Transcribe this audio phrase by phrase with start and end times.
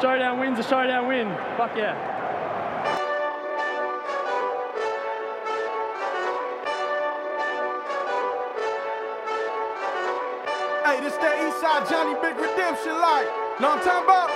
[0.00, 1.28] Showdown wins a showdown win.
[1.56, 1.94] Fuck yeah.
[10.84, 13.26] Hey, this that Eastside Johnny Big Redemption like.
[13.58, 14.30] Know what I'm talking about?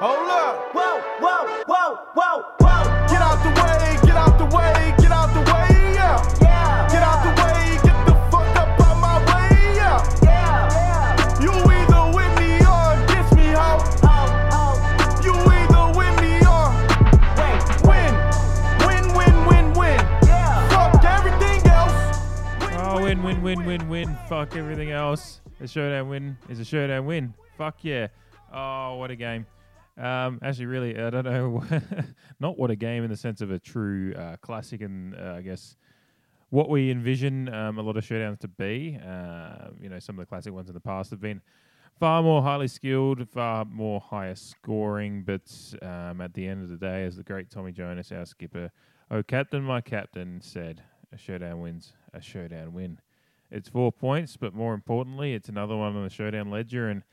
[0.00, 0.72] Hold up.
[0.72, 2.63] Whoa, whoa, whoa, whoa,
[24.28, 25.42] Fuck everything else.
[25.60, 27.34] A showdown win is a showdown win.
[27.58, 28.08] Fuck yeah.
[28.50, 29.44] Oh, what a game.
[29.98, 31.62] Um, actually, really, I don't know.
[32.40, 35.42] not what a game in the sense of a true uh, classic and uh, I
[35.42, 35.76] guess
[36.48, 38.98] what we envision um, a lot of showdowns to be.
[39.06, 41.42] Uh, you know, some of the classic ones in the past have been
[42.00, 45.22] far more highly skilled, far more higher scoring.
[45.22, 48.70] But um, at the end of the day, as the great Tommy Jonas, our skipper,
[49.10, 50.82] oh captain, my captain, said,
[51.12, 52.98] a showdown wins a showdown win.
[53.54, 56.88] It's four points, but more importantly, it's another one on the showdown ledger.
[56.88, 57.04] And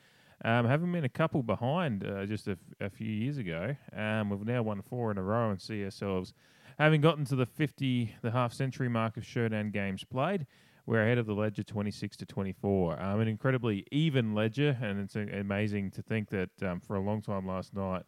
[0.43, 4.31] um, having been a couple behind uh, just a, f- a few years ago, um,
[4.31, 6.33] we've now won four in a row and see ourselves
[6.79, 10.47] having gotten to the 50, the half century mark of showdown games played.
[10.87, 12.99] We're ahead of the ledger 26 to 24.
[12.99, 17.01] Um, an incredibly even ledger, and it's uh, amazing to think that um, for a
[17.01, 18.01] long time last night,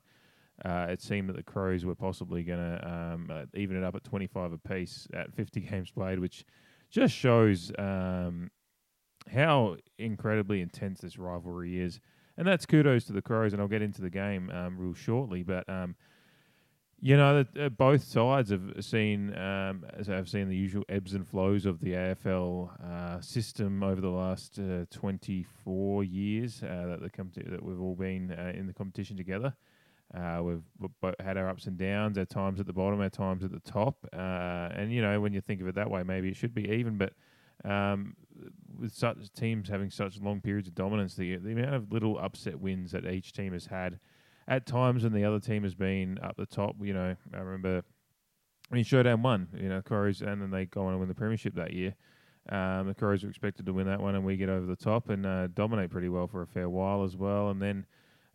[0.65, 3.93] uh, it seemed that the Crows were possibly going to um, uh, even it up
[3.93, 6.45] at 25 apiece at 50 games played, which
[6.93, 8.51] just shows um,
[9.29, 11.99] how incredibly intense this rivalry is.
[12.37, 15.43] And that's kudos to the Crows, and I'll get into the game um, real shortly.
[15.43, 15.95] But um,
[16.99, 21.27] you know, uh, both sides have seen um, as have seen the usual ebbs and
[21.27, 27.09] flows of the AFL uh, system over the last uh, 24 years uh, that the
[27.09, 29.53] comp- that we've all been uh, in the competition together.
[30.15, 30.61] Uh, we've,
[31.19, 33.97] had our ups and downs, our times at the bottom, our times at the top,
[34.13, 36.69] uh, and you know when you think of it that way, maybe it should be
[36.69, 36.97] even.
[36.97, 37.13] But
[37.65, 38.15] um,
[38.79, 42.59] with such teams having such long periods of dominance, the the amount of little upset
[42.59, 43.99] wins that each team has had
[44.47, 47.83] at times when the other team has been up the top, you know, I remember
[48.71, 51.15] I mean Showdown won, you know, Crows and then they go on and win the
[51.15, 51.95] premiership that year.
[52.49, 55.09] Um, the Crows were expected to win that one and we get over the top
[55.09, 57.49] and uh, dominate pretty well for a fair while as well.
[57.49, 57.85] And then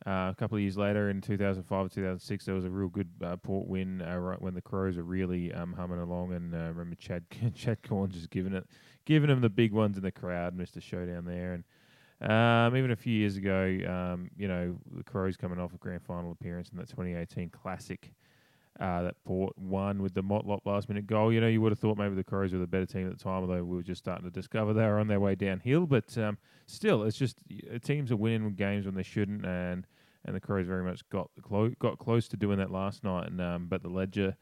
[0.06, 3.10] uh, a couple of years later in 2005 or 2006, there was a real good
[3.22, 6.32] uh, port win uh, right when the Crows were really um, humming along.
[6.32, 8.66] And uh, remember Chad Chad Cornes just giving it,
[9.04, 10.80] giving them the big ones in the crowd, Mr.
[10.80, 11.54] Showdown there.
[11.54, 11.64] And
[12.30, 16.02] um, even a few years ago, um, you know, the Crows coming off a grand
[16.02, 18.12] final appearance in that 2018 Classic
[18.80, 21.32] uh, that Port won with the Motlop last minute goal.
[21.32, 23.22] You know, you would have thought maybe the Crows were the better team at the
[23.22, 25.86] time, although we were just starting to discover they were on their way downhill.
[25.86, 27.38] But um, still, it's just
[27.74, 29.86] uh, teams are winning games when they shouldn't, and
[30.24, 33.28] and the Crows very much got clo- got close to doing that last night.
[33.28, 34.36] And um, but the ledger.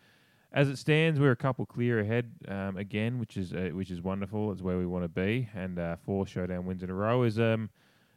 [0.52, 4.00] As it stands, we're a couple clear ahead um, again, which is uh, which is
[4.00, 4.52] wonderful.
[4.52, 7.38] It's where we want to be, and uh, four showdown wins in a row is
[7.38, 7.68] um,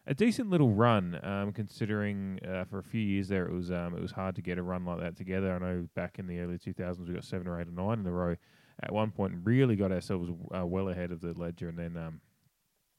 [0.07, 1.19] a decent little run.
[1.23, 4.41] Um, considering uh, for a few years there, it was um, it was hard to
[4.41, 5.53] get a run like that together.
[5.53, 7.99] I know back in the early two thousands, we got seven or eight or nine
[7.99, 8.35] in a row
[8.81, 11.69] at one point, and really got ourselves uh, well ahead of the ledger.
[11.69, 12.21] And then um,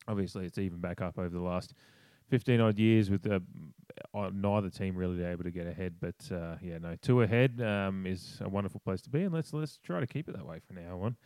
[0.08, 1.74] obviously it's even back up over the last
[2.28, 3.40] 15 odd years with uh,
[4.32, 5.94] neither team really able to get ahead.
[6.00, 9.52] But uh, yeah, no, two ahead um, is a wonderful place to be, and let's
[9.52, 11.16] let's try to keep it that way from now on.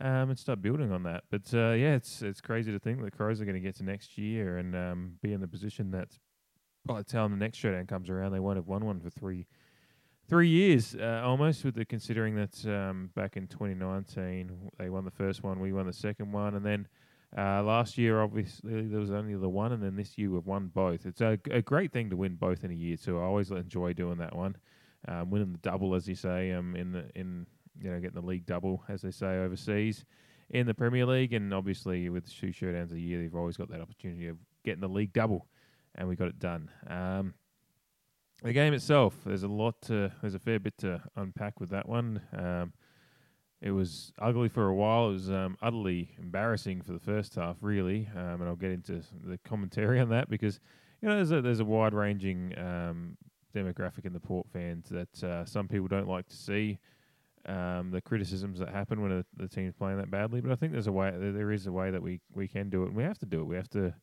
[0.00, 1.22] Um, and start building on that.
[1.30, 3.84] But uh, yeah, it's it's crazy to think the Crows are going to get to
[3.84, 6.18] next year and um, be in the position that
[6.84, 9.46] by the time the next showdown comes around, they won't have won one for three
[10.28, 11.64] three years uh, almost.
[11.64, 15.86] With the considering that um, back in 2019 they won the first one, we won
[15.86, 16.88] the second one, and then
[17.36, 20.70] uh, last year obviously there was only the one, and then this year we've won
[20.74, 21.06] both.
[21.06, 23.18] It's a, a great thing to win both in a year too.
[23.18, 24.56] I always enjoy doing that one,
[25.08, 27.46] um, winning the double as you say, um, in the in
[27.80, 30.04] you know getting the league double as they say overseas
[30.50, 33.80] in the Premier League, and obviously with two showdowns a year, they've always got that
[33.80, 35.46] opportunity of getting the league double,
[35.94, 36.70] and we got it done.
[36.86, 37.34] Um,
[38.42, 41.88] the game itself, there's a lot to, there's a fair bit to unpack with that
[41.88, 42.20] one.
[42.36, 42.72] Um,
[43.62, 45.08] it was ugly for a while.
[45.08, 49.00] It was um, utterly embarrassing for the first half, really, um, and I'll get into
[49.24, 50.60] the commentary on that because
[51.00, 53.16] you know there's a there's a wide ranging um,
[53.54, 56.78] demographic in the Port fans that uh, some people don't like to see
[57.46, 60.40] um, the criticisms that happen when a, the team's playing that badly.
[60.40, 62.82] But I think there's a way, there- is a way that we, we can do
[62.84, 63.44] it, and we have to do it.
[63.44, 63.94] We have to,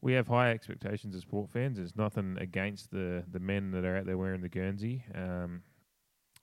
[0.00, 1.76] we have high expectations as sport fans.
[1.78, 5.04] There's nothing against the the men that are out there wearing the Guernsey.
[5.14, 5.62] Um,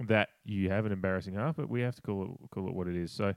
[0.08, 2.88] that you have an embarrassing half, but we have to call it call it what
[2.88, 3.12] it is.
[3.12, 3.34] So.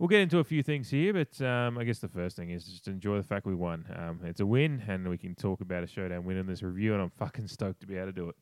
[0.00, 2.64] We'll get into a few things here, but um, I guess the first thing is
[2.64, 3.84] just enjoy the fact we won.
[3.96, 6.92] Um, it's a win, and we can talk about a showdown win in this review,
[6.92, 8.36] and I'm fucking stoked to be able to do it.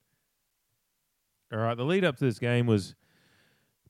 [1.50, 2.94] All right, the lead up to this game was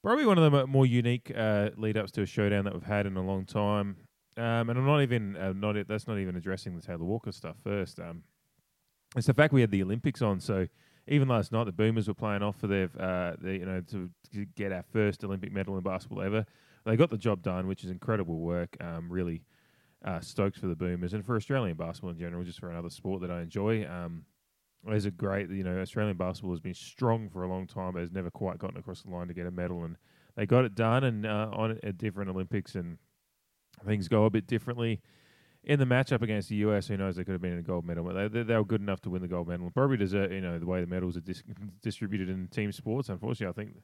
[0.03, 3.07] probably one of the more unique uh, lead ups to a showdown that we've had
[3.07, 3.97] in a long time.
[4.37, 7.33] Um, and I'm not even uh, not it, that's not even addressing the Taylor Walker
[7.33, 7.99] stuff first.
[7.99, 8.23] Um,
[9.17, 10.67] it's the fact we had the Olympics on, so
[11.09, 14.45] even last night the Boomers were playing off for their, uh, you know to, to
[14.57, 16.45] get our first Olympic medal in basketball ever.
[16.85, 18.77] They got the job done, which is incredible work.
[18.81, 19.43] Um, really
[20.05, 23.23] uh, stoked for the Boomers and for Australian basketball in general, just for another sport
[23.23, 23.87] that I enjoy.
[23.87, 24.25] Um,
[24.91, 28.01] is a great, you know, Australian basketball has been strong for a long time, but
[28.01, 29.97] has never quite gotten across the line to get a medal, and
[30.37, 32.99] they got it done, and uh, on a different Olympics, and
[33.85, 35.01] things go a bit differently
[35.65, 36.87] in the matchup against the US.
[36.87, 37.17] Who knows?
[37.17, 39.11] They could have been in a gold medal, but they, they were good enough to
[39.11, 39.71] win the gold medal.
[39.71, 41.43] Probably deserve, you know, the way the medals are dis-
[41.83, 43.09] distributed in team sports.
[43.09, 43.83] Unfortunately, I think,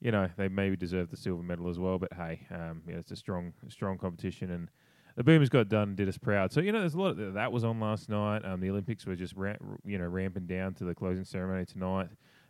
[0.00, 1.98] you know, they maybe deserve the silver medal as well.
[1.98, 4.70] But hey, um, yeah, it's a strong, strong competition, and
[5.16, 6.52] the Boomers got done, and did us proud.
[6.52, 8.44] So you know, there's a lot of, that was on last night.
[8.44, 9.54] Um, the Olympics were just ra-
[9.84, 12.08] you know ramping down to the closing ceremony tonight.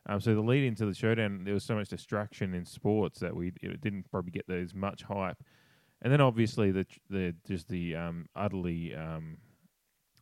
[0.09, 3.35] Um, so the lead into the showdown, there was so much distraction in sports that
[3.35, 5.43] we it didn't probably get as much hype.
[6.03, 9.39] And then obviously the the just the um, utterly um,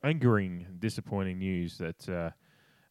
[0.03, 2.31] angering, disappointing news that uh,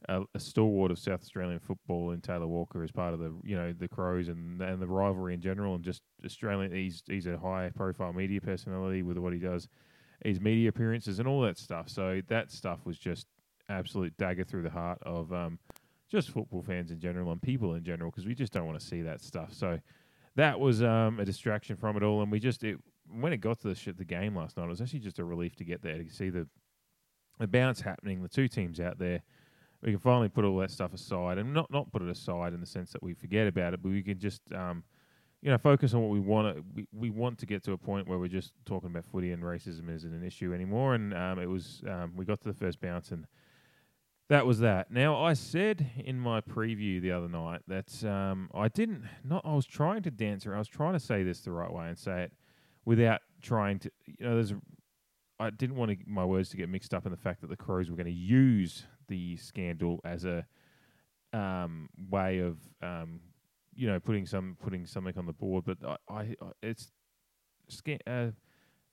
[0.09, 3.55] a, a, stalwart of South Australian football in Taylor Walker is part of the you
[3.55, 6.71] know the Crows and and the rivalry in general and just Australian.
[6.71, 9.67] He's he's a high profile media personality with what he does,
[10.23, 11.89] his media appearances and all that stuff.
[11.89, 13.27] So that stuff was just
[13.69, 15.59] absolute dagger through the heart of um,
[16.09, 18.85] just football fans in general and people in general because we just don't want to
[18.85, 19.53] see that stuff.
[19.53, 19.79] So
[20.35, 22.77] that was um, a distraction from it all, and we just it
[23.09, 25.55] when it got to the the game last night, it was actually just a relief
[25.57, 26.47] to get there to see the
[27.39, 29.21] the bounce happening, the two teams out there
[29.83, 32.59] we can finally put all that stuff aside and not not put it aside in
[32.59, 34.83] the sense that we forget about it, but we can just um,
[35.41, 36.55] you know focus on what we want.
[36.55, 39.31] To, we we want to get to a point where we're just talking about footy
[39.31, 40.95] and racism isn't an issue anymore.
[40.95, 43.27] And um, it was um, we got to the first bounce and.
[44.29, 44.89] That was that.
[44.89, 49.03] Now I said in my preview the other night that um, I didn't.
[49.23, 51.71] Not I was trying to dance her, I was trying to say this the right
[51.71, 52.31] way and say it
[52.85, 53.91] without trying to.
[54.05, 54.53] You know, there's.
[55.39, 57.57] I didn't want to, my words to get mixed up in the fact that the
[57.57, 60.45] Crows were going to use the scandal as a
[61.33, 63.19] um, way of um,
[63.75, 65.65] you know putting some putting something on the board.
[65.65, 65.77] But
[66.09, 66.91] I, I it's
[67.67, 68.31] sca- uh,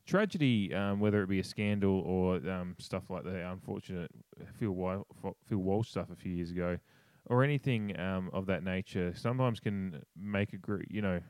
[0.07, 4.11] tragedy, um, whether it be a scandal or um, stuff like the unfortunate
[4.59, 5.05] Phil Wa-
[5.47, 6.79] Phil Walsh stuff a few years ago,
[7.27, 10.87] or anything um, of that nature, sometimes can make a group.
[10.91, 11.21] you know.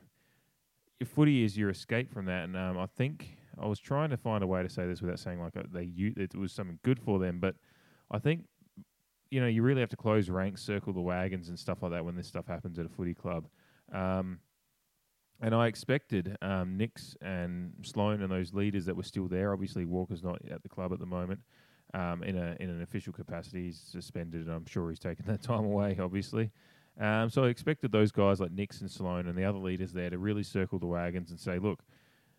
[0.99, 4.17] Your footy is your escape from that, and um, I think I was trying to
[4.17, 6.99] find a way to say this without saying like uh, they it was something good
[6.99, 7.55] for them, but
[8.11, 8.45] I think
[9.31, 12.05] you know, you really have to close ranks, circle the wagons, and stuff like that
[12.05, 13.47] when this stuff happens at a footy club.
[13.91, 14.39] Um,
[15.41, 19.53] and I expected um, Nix and Sloane and those leaders that were still there.
[19.53, 21.39] Obviously, Walker's not at the club at the moment
[21.93, 23.65] um, in a in an official capacity.
[23.65, 25.97] He's suspended, and I'm sure he's taken that time away.
[25.99, 26.51] Obviously,
[26.99, 30.09] um, so I expected those guys like Nix and Sloane and the other leaders there
[30.09, 31.83] to really circle the wagons and say, "Look,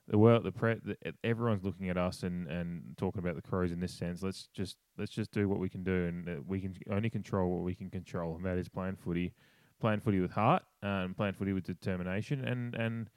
[0.09, 3.73] the world, the, pre- the everyone's looking at us and, and talking about the crows
[3.73, 4.23] in this sense.
[4.23, 7.51] Let's just let's just do what we can do, and uh, we can only control
[7.51, 9.33] what we can control, and that is playing footy,
[9.81, 13.11] playing footy with heart, and playing footy with determination, and and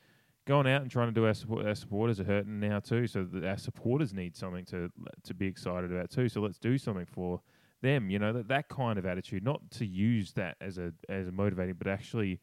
[0.45, 1.65] going out and trying to do our support.
[1.65, 4.91] Our supporters are hurting now too, so that our supporters need something to
[5.23, 6.29] to be excited about too.
[6.29, 7.41] So let's do something for
[7.81, 8.11] them.
[8.11, 11.31] You know that that kind of attitude, not to use that as a as a
[11.31, 12.39] motivating, but actually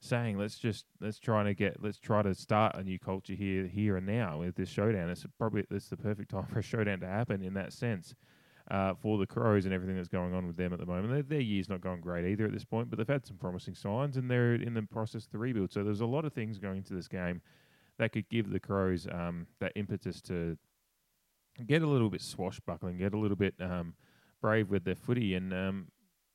[0.00, 3.66] saying let's just let's try to get let's try to start a new culture here
[3.66, 5.10] here and now with this showdown.
[5.10, 8.14] It's probably it's the perfect time for a showdown to happen in that sense.
[8.70, 11.22] Uh, for the Crows and everything that's going on with them at the moment, their,
[11.22, 14.18] their year's not going great either at this point, but they've had some promising signs
[14.18, 15.72] and they're in the process of the rebuild.
[15.72, 17.40] So there's a lot of things going into this game
[17.96, 20.58] that could give the Crows um, that impetus to
[21.66, 23.94] get a little bit swashbuckling, get a little bit um,
[24.42, 25.34] brave with their footy.
[25.34, 25.86] And um,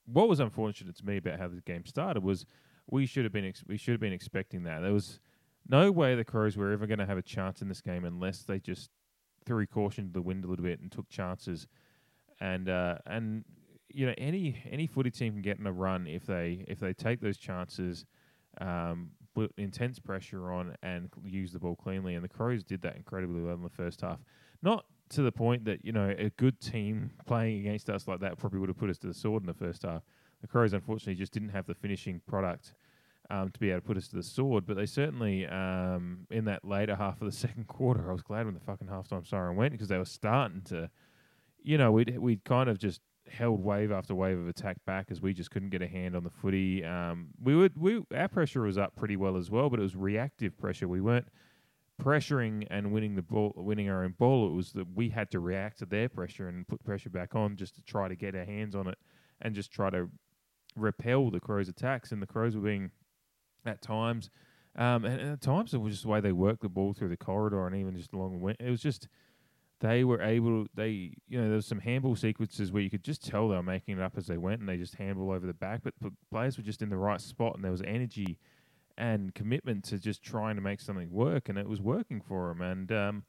[0.05, 2.48] what was unfortunate to me about how the game started was
[2.90, 4.82] we should have been ex- we should have been expecting that.
[4.82, 5.20] There was
[5.68, 8.44] no way the Crows were ever going to have a chance in this game unless
[8.44, 8.90] they just
[9.46, 11.68] threw caution to the wind a little bit and took chances.
[12.40, 13.46] And uh, and
[13.90, 16.94] you know any any footy team can get in a run if they if they
[16.94, 18.06] take those chances,
[18.60, 22.16] um, put intense pressure on and use the ball cleanly.
[22.16, 24.20] And the Crows did that incredibly well in the first half.
[24.62, 28.38] Not to the point that you know a good team playing against us like that
[28.38, 30.02] probably would have put us to the sword in the first half
[30.44, 32.74] the Crows unfortunately just didn't have the finishing product
[33.30, 34.66] um, to be able to put us to the sword.
[34.66, 38.46] But they certainly, um, in that later half of the second quarter, I was glad
[38.46, 40.90] when the fucking halftime siren went because they were starting to,
[41.64, 43.00] you know, we'd we'd kind of just
[43.32, 46.26] held wave after wave of attack back as we just couldn't get a hand on
[46.26, 46.84] the footy.
[46.84, 49.96] Um, we would we our pressure was up pretty well as well, but it was
[49.96, 50.90] reactive pressure.
[50.90, 51.30] We weren't
[52.02, 54.48] pressuring and winning the ball, winning our own ball.
[54.48, 57.56] It was that we had to react to their pressure and put pressure back on
[57.56, 58.98] just to try to get our hands on it
[59.42, 60.10] and just try to
[60.75, 62.92] repel the Crows' attacks, and the Crows were being
[63.65, 64.30] at times.
[64.75, 67.10] Um, and, and at times it was just the way they worked the ball through
[67.10, 68.56] the corridor and even just along the wing.
[68.60, 69.08] It was just
[69.80, 70.65] they were able.
[70.74, 73.63] They you know there was some handball sequences where you could just tell they were
[73.63, 75.82] making it up as they went, and they just handball over the back.
[75.84, 78.39] But the players were just in the right spot, and there was energy
[78.98, 82.62] and commitment to just trying to make something work, and it was working for them.
[82.62, 83.24] And um,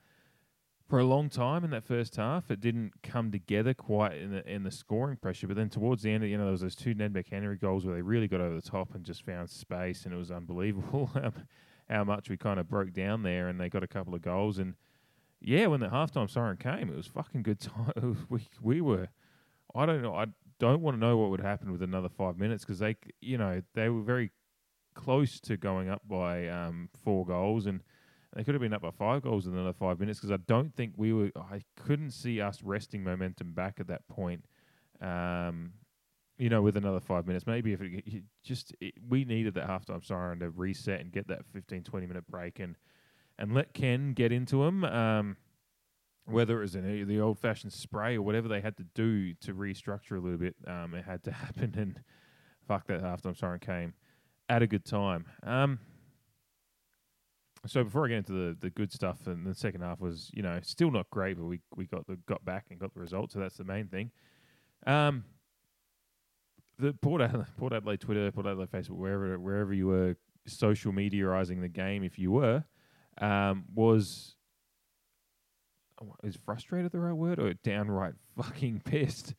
[0.87, 4.47] for a long time in that first half, it didn't come together quite in the
[4.47, 5.47] in the scoring pressure.
[5.47, 7.95] But then towards the end, you know, there was those two Ned McHenry goals where
[7.95, 11.11] they really got over the top and just found space, and it was unbelievable
[11.89, 13.49] how much we kind of broke down there.
[13.49, 14.75] And they got a couple of goals, and
[15.41, 18.27] yeah, when the halftime siren came, it was fucking good time.
[18.29, 19.09] We we were,
[19.75, 20.27] I don't know, I
[20.59, 23.63] don't want to know what would happen with another five minutes because they, you know,
[23.75, 24.33] they were very
[24.95, 27.81] close to going up by um, four goals and.
[28.35, 30.75] They could have been up by five goals in another five minutes because I don't
[30.75, 31.31] think we were.
[31.37, 34.45] I couldn't see us resting momentum back at that point.
[35.01, 35.73] Um,
[36.37, 39.69] you know, with another five minutes, maybe if it, you just it, we needed that
[39.69, 42.77] halftime siren to reset and get that 15, 20 minute break and
[43.39, 44.85] and let Ken get into him.
[44.85, 45.37] Um,
[46.27, 49.55] whether it was an, the old fashioned spray or whatever they had to do to
[49.55, 51.75] restructure a little bit, um, it had to happen.
[51.77, 52.01] And
[52.67, 53.95] fuck that halftime siren came
[54.49, 55.27] at a good time.
[55.43, 55.79] Um,
[57.67, 60.43] so before I get into the, the good stuff, and the second half was you
[60.43, 63.33] know still not great, but we we got the got back and got the result,
[63.33, 64.11] so that's the main thing.
[64.87, 65.25] Um,
[66.79, 70.17] the Port Adelaide, Port Adelaide Twitter, Port Adelaide Facebook, wherever wherever you were
[70.47, 72.65] social mediaizing the game, if you were,
[73.19, 74.35] um, was
[76.23, 79.35] is frustrated the right word or downright fucking pissed?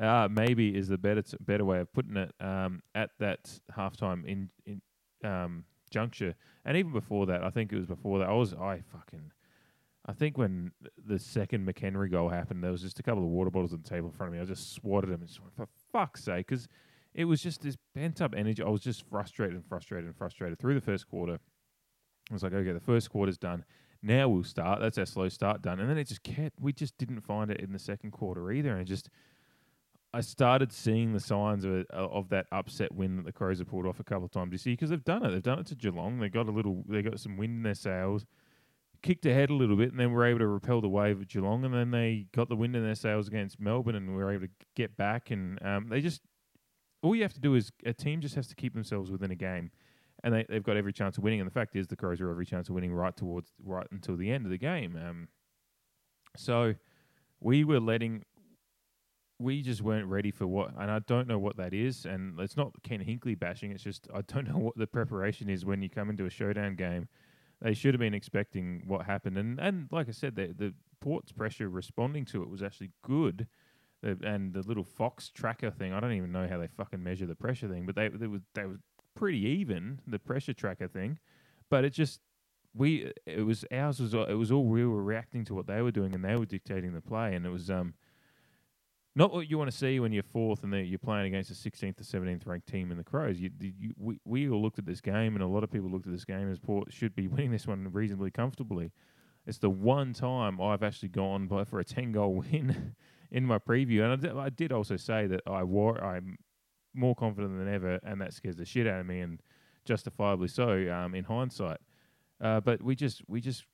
[0.00, 2.32] Uh, maybe is the better t- better way of putting it.
[2.40, 4.80] Um, at that halftime in in
[5.28, 8.28] um, juncture, and even before that, I think it was before that.
[8.28, 9.32] I was I fucking.
[10.06, 10.72] I think when
[11.06, 13.88] the second McHenry goal happened, there was just a couple of water bottles on the
[13.88, 14.42] table in front of me.
[14.42, 16.66] I just swatted them and just went, for fuck's sake, because
[17.12, 18.62] it was just this pent up energy.
[18.62, 21.38] I was just frustrated and frustrated and frustrated through the first quarter.
[22.30, 23.64] I was like, okay, the first quarter's done.
[24.02, 24.80] Now we'll start.
[24.80, 25.78] That's our slow start done.
[25.78, 28.76] And then it just kept, we just didn't find it in the second quarter either.
[28.76, 29.10] And just,
[30.14, 33.68] I started seeing the signs of, it, of that upset win that the Crows have
[33.68, 35.30] pulled off a couple of times this year because they've done it.
[35.30, 36.18] They've done it to Geelong.
[36.18, 38.24] They got a little, they got some wind in their sails,
[39.02, 41.64] kicked ahead a little bit, and then were able to repel the wave at Geelong.
[41.64, 44.52] And then they got the wind in their sails against Melbourne and were able to
[44.74, 45.30] get back.
[45.30, 46.22] And um, they just,
[47.02, 49.36] all you have to do is a team just has to keep themselves within a
[49.36, 49.70] game.
[50.24, 51.40] And they, they've got every chance of winning.
[51.40, 54.16] And the fact is, the Crows are every chance of winning right towards right until
[54.16, 54.96] the end of the game.
[54.96, 55.28] Um,
[56.34, 56.74] so
[57.40, 58.24] we were letting
[59.38, 62.04] we just weren't ready for what, and I don't know what that is.
[62.04, 63.70] And it's not Ken Hinkley bashing.
[63.70, 66.74] It's just I don't know what the preparation is when you come into a showdown
[66.74, 67.08] game.
[67.60, 71.32] They should have been expecting what happened, and and like I said, the the Port's
[71.32, 73.46] pressure responding to it was actually good.
[74.00, 77.34] And the little Fox tracker thing, I don't even know how they fucking measure the
[77.34, 78.78] pressure thing, but they they was they was
[79.16, 81.18] pretty even the pressure tracker thing,
[81.68, 82.20] but it just
[82.74, 85.90] we it was ours was it was all we were reacting to what they were
[85.90, 87.94] doing and they were dictating the play and it was um
[89.18, 92.00] not what you want to see when you're fourth and you're playing against a 16th
[92.00, 93.40] or 17th ranked team in the Crows.
[93.40, 96.06] You, you, we, we all looked at this game, and a lot of people looked
[96.06, 98.92] at this game as Port should be winning this one reasonably comfortably.
[99.44, 102.94] It's the one time I've actually gone by for a 10 goal win
[103.32, 106.38] in my preview, and I did, I did also say that I wore I'm
[106.94, 109.42] more confident than ever, and that scares the shit out of me, and
[109.84, 111.78] justifiably so um, in hindsight.
[112.40, 113.64] Uh, but we just we just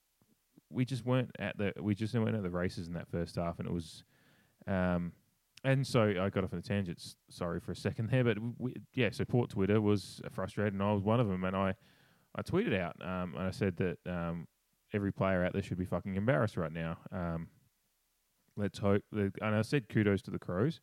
[0.71, 3.59] we just weren't at the we just weren't at the races in that first half,
[3.59, 4.05] and it was.
[4.67, 5.13] Um,
[5.65, 7.03] and so I got off on a tangent.
[7.31, 9.09] Sorry for a second there, but we, yeah.
[9.11, 11.43] So Port Twitter was frustrated, and I was one of them.
[11.45, 11.75] And I,
[12.37, 14.47] I tweeted out um, and I said that um,
[14.93, 16.99] every player out there should be fucking embarrassed right now.
[17.11, 17.49] Um,
[18.57, 19.03] let's hope.
[19.13, 20.81] That, and I said kudos to the Crows.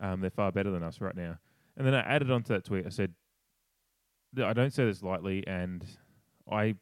[0.00, 1.38] Um, they're far better than us right now.
[1.76, 2.86] And then I added onto that tweet.
[2.86, 3.14] I said,
[4.42, 5.84] I don't say this lightly, and
[6.50, 6.74] I,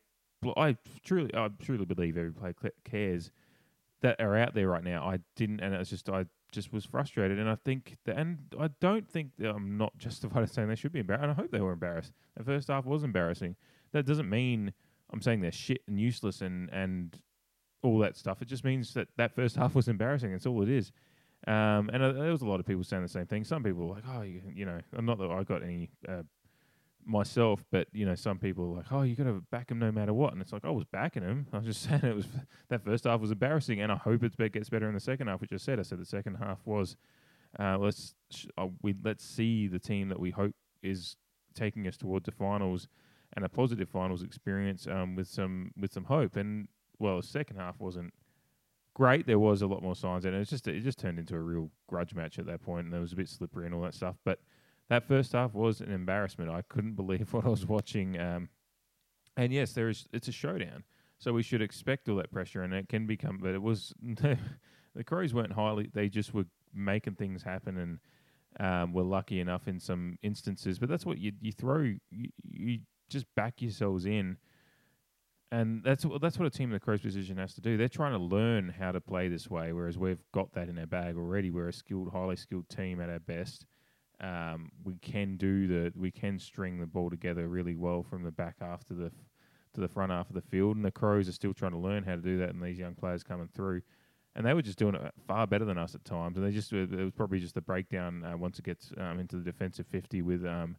[0.57, 3.31] I truly, I truly believe every player cares
[4.01, 5.07] that are out there right now.
[5.07, 6.25] I didn't, and it's just I
[6.57, 10.41] just was frustrated, and I think that, and I don't think that I'm not justified
[10.41, 11.23] in saying they should be embarrassed.
[11.23, 12.13] And I hope they were embarrassed.
[12.37, 13.55] The first half was embarrassing.
[13.93, 14.73] That doesn't mean
[15.13, 17.17] I'm saying they're shit and useless and and
[17.83, 18.43] all that stuff.
[18.43, 20.33] It just means that that first half was embarrassing.
[20.33, 20.91] That's all it is.
[21.47, 23.45] Um, and uh, there was a lot of people saying the same thing.
[23.45, 26.23] Some people were like, oh, you, you know, I'm not that I got any uh,
[27.07, 29.93] myself, but you know, some people were like, oh, you got to back him no
[29.93, 30.33] matter what.
[30.33, 31.47] And it's like I was backing him.
[31.53, 32.27] I was just saying it was
[32.69, 35.41] that first half was embarrassing, and I hope it gets better in the second half.
[35.41, 36.97] Which I said, I said the second half was
[37.59, 41.17] uh, let's sh- uh, we let's see the team that we hope is
[41.55, 42.89] taking us towards the finals
[43.35, 46.37] and a positive finals experience um, with some with some hope.
[46.37, 48.13] And well, the second half wasn't
[48.95, 49.27] great.
[49.27, 51.71] There was a lot more signs, and it just it just turned into a real
[51.87, 54.17] grudge match at that point, and it was a bit slippery and all that stuff.
[54.25, 54.41] But
[54.89, 56.51] that first half was an embarrassment.
[56.51, 58.19] I couldn't believe what I was watching.
[58.19, 58.49] Um,
[59.37, 60.07] and yes, there is.
[60.13, 60.85] It's a showdown,
[61.19, 63.39] so we should expect all that pressure, and it can become.
[63.43, 65.91] But it was the Crows weren't highly.
[65.93, 67.99] They just were making things happen, and
[68.59, 70.79] um, were lucky enough in some instances.
[70.79, 71.81] But that's what you you throw.
[72.11, 72.79] You, you
[73.09, 74.37] just back yourselves in.
[75.53, 77.77] And that's that's what a team in the Crows position has to do.
[77.77, 80.87] They're trying to learn how to play this way, whereas we've got that in our
[80.87, 81.51] bag already.
[81.51, 83.65] We're a skilled, highly skilled team at our best.
[84.21, 88.31] Um, we can do the we can string the ball together really well from the
[88.31, 89.13] back half to the
[89.75, 92.03] to the front half of the field, and the Crows are still trying to learn
[92.03, 92.51] how to do that.
[92.51, 93.83] And these young players coming through,
[94.35, 96.37] and they were just doing it far better than us at times.
[96.37, 99.37] And they just it was probably just the breakdown uh, once it gets um, into
[99.37, 100.77] the defensive fifty with um,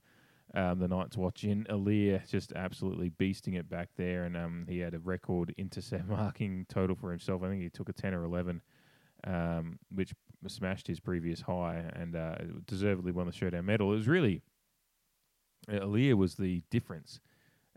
[0.55, 4.93] um, the Knights watching Aliir just absolutely beasting it back there, and um, he had
[4.93, 7.43] a record intercept marking total for himself.
[7.43, 8.61] I think he took a ten or eleven,
[9.25, 10.13] um, which
[10.47, 13.91] smashed his previous high, and uh, deservedly won the showdown medal.
[13.91, 14.41] It was really
[15.69, 17.19] Aliir was the difference.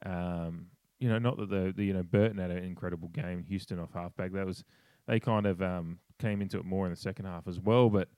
[0.04, 0.66] Um,
[0.98, 3.92] you know, not that the, the you know Burton had an incredible game, Houston off
[3.94, 4.32] halfback.
[4.32, 4.64] That was
[5.06, 8.08] they kind of um, came into it more in the second half as well, but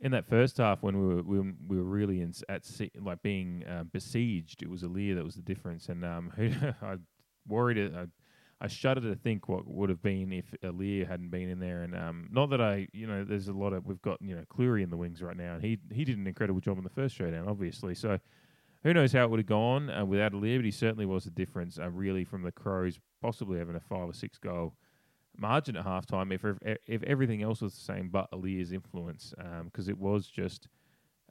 [0.00, 3.22] in that first half when we were when we were really in, at sea, like
[3.22, 5.88] being uh, besieged, it was Aliir that was the difference.
[5.88, 6.32] And um,
[6.82, 6.96] I
[7.46, 7.92] worried it.
[7.94, 8.06] I,
[8.60, 11.82] I shudder to think what would have been if Aliir hadn't been in there.
[11.82, 14.44] And um, not that I, you know, there's a lot of we've got you know
[14.52, 16.90] Clurey in the wings right now, and he he did an incredible job in the
[16.90, 17.94] first showdown, obviously.
[17.94, 18.18] So
[18.82, 21.30] who knows how it would have gone uh, without Aliir, but he certainly was a
[21.30, 21.78] difference.
[21.78, 24.74] Uh, really, from the Crows possibly having a five or six goal
[25.36, 26.44] margin at halftime if
[26.86, 29.32] if everything else was the same but Aliir's influence
[29.64, 30.68] because um, it was just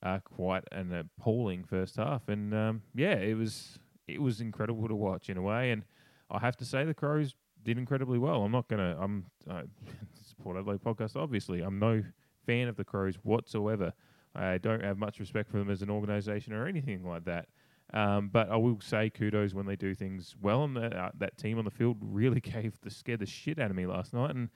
[0.03, 4.95] uh, quite an appalling first half and um, yeah it was it was incredible to
[4.95, 5.83] watch in a way and
[6.29, 8.43] I have to say the Crows did incredibly well.
[8.43, 9.63] I'm not gonna I'm uh,
[10.43, 11.61] Port Adelaide podcast obviously.
[11.61, 12.03] I'm no
[12.45, 13.93] fan of the Crows whatsoever.
[14.35, 17.47] I don't have much respect for them as an organisation or anything like that.
[17.93, 21.37] Um, but I will say kudos when they do things well, and that, uh, that
[21.37, 24.31] team on the field really gave the scared the shit out of me last night,
[24.31, 24.49] and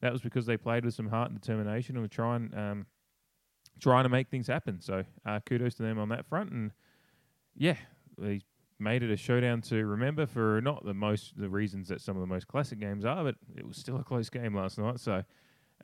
[0.00, 2.86] that was because they played with some heart and determination and were trying um,
[3.80, 4.80] trying to make things happen.
[4.80, 6.70] So uh, kudos to them on that front, and
[7.56, 7.76] yeah,
[8.16, 8.42] they
[8.78, 12.20] made it a showdown to remember for not the most the reasons that some of
[12.20, 15.00] the most classic games are, but it was still a close game last night.
[15.00, 15.22] So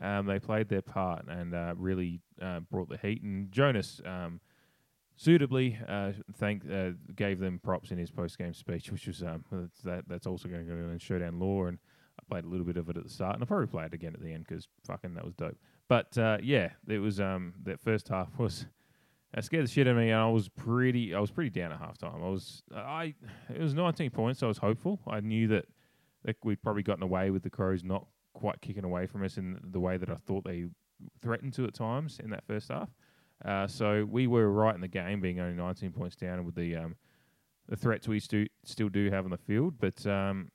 [0.01, 3.23] um, they played their part and uh, really uh, brought the heat.
[3.23, 4.01] And Jonas.
[4.05, 4.41] Um,
[5.17, 9.45] suitably uh, thank uh, gave them props in his post game speech, which was um,
[9.85, 11.79] that that's also going to go in Showdown Law, and
[12.19, 13.95] I played a little bit of it at the start, and I'll probably play it
[13.95, 15.57] again at the end because fucking that was dope.
[15.89, 18.67] But uh, yeah, it was um, that first half was.
[19.35, 21.15] I scared the shit out of me, and I was pretty.
[21.15, 22.23] I was pretty down at halftime.
[22.23, 22.63] I was.
[22.75, 23.15] I.
[23.49, 24.41] It was 19 points.
[24.41, 25.01] So I was hopeful.
[25.07, 25.65] I knew that,
[26.25, 29.59] that we'd probably gotten away with the Crows not quite kicking away from us in
[29.63, 30.67] the way that I thought they
[31.21, 32.91] threatened to at times in that first half.
[33.45, 36.77] Uh, so we were right in the game, being only 19 points down with the
[36.77, 36.97] um,
[37.69, 39.75] the threats we stu- still do have on the field.
[39.81, 40.51] But um,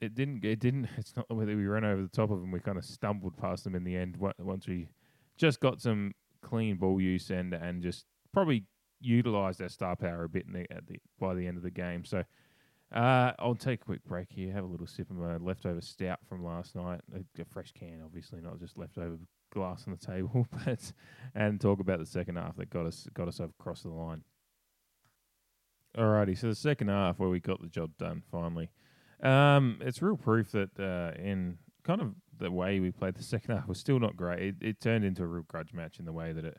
[0.00, 0.44] it didn't.
[0.44, 0.88] It didn't.
[0.96, 2.50] It's not whether we ran over the top of them.
[2.50, 4.16] We kind of stumbled past them in the end.
[4.16, 4.88] Once we
[5.36, 6.12] just got some
[6.54, 8.64] clean ball use and and just probably
[9.00, 12.04] utilised our star power a bit the, at the by the end of the game.
[12.04, 12.24] So.
[12.92, 16.20] Uh, I'll take a quick break here, have a little sip of my leftover stout
[16.28, 17.00] from last night.
[17.12, 19.16] A, a fresh can, obviously, not just leftover
[19.52, 20.92] glass on the table, but
[21.34, 24.22] and talk about the second half that got us got us across the line.
[25.96, 28.70] Alrighty, so the second half where we got the job done finally.
[29.22, 33.54] Um, it's real proof that uh, in kind of the way we played the second
[33.54, 34.42] half was still not great.
[34.42, 36.58] It, it turned into a real grudge match in the way that it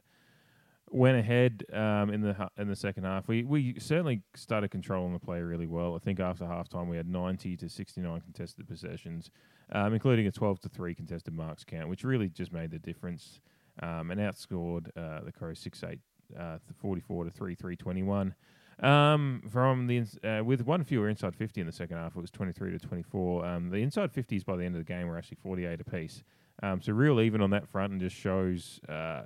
[0.89, 3.27] went ahead um, in the in the second half.
[3.27, 5.95] We we certainly started controlling the play really well.
[5.95, 9.31] I think after halftime we had 90 to 69 contested possessions
[9.71, 13.39] um, including a 12 to 3 contested marks count, which really just made the difference
[13.81, 15.99] um, and outscored uh, the Crows 6 8,
[16.39, 18.35] uh, 44 to 3 3 21.
[18.81, 22.31] Um, from the uh, with one fewer inside 50 in the second half, it was
[22.31, 23.45] 23 to 24.
[23.45, 26.23] Um, the inside 50s by the end of the game were actually 48 apiece.
[26.61, 29.23] Um, so real even on that front, and just shows uh,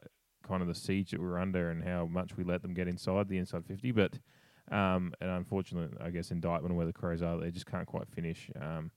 [0.48, 2.88] kind of the siege that we are under and how much we let them get
[2.88, 3.92] inside the inside 50.
[3.92, 4.20] But
[4.72, 8.50] um, an unfortunate, I guess, indictment where the Crows are, they just can't quite finish.
[8.60, 8.92] Um,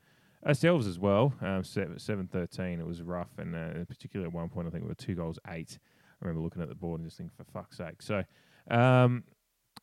[0.46, 1.32] ourselves as well.
[1.40, 2.80] Um, seven thirteen.
[2.80, 5.78] It was rough, and uh, at one point, I think we were two goals eight.
[5.80, 8.00] I remember looking at the board and just thinking, for fuck's sake.
[8.00, 8.22] So,
[8.70, 9.24] um,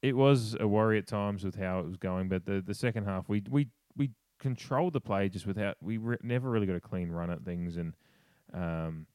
[0.01, 2.29] it was a worry at times with how it was going.
[2.29, 5.77] But the the second half, we we we controlled the play just without.
[5.81, 7.93] We re- never really got a clean run at things, and
[8.53, 9.05] um,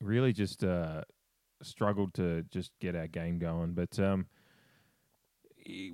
[0.00, 1.02] really just uh,
[1.62, 3.72] struggled to just get our game going.
[3.72, 4.26] But um,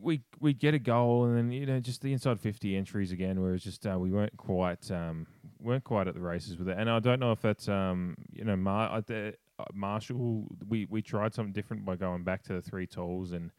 [0.01, 3.40] we we get a goal and then you know just the inside fifty entries again,
[3.40, 5.27] where it's just uh, we weren't quite um,
[5.61, 6.77] weren't quite at the races with it.
[6.79, 9.33] And I don't know if that's um, you know Mar- I,
[9.73, 13.51] Marshall, we, we tried something different by going back to the three talls and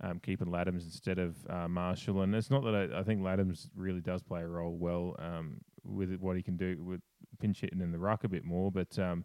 [0.00, 2.22] um, keeping Ladhams instead of uh, Marshall.
[2.22, 5.60] And it's not that I, I think Ladhams really does play a role well um,
[5.84, 7.00] with what he can do with
[7.40, 9.24] pinch hitting in the ruck a bit more, but um,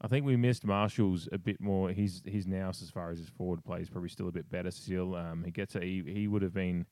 [0.00, 1.90] I think we missed Marshall's a bit more.
[1.90, 4.70] He's his now as far as his forward play is probably still a bit better
[4.70, 5.14] still.
[5.14, 6.86] Um, he gets a, he, he would have been.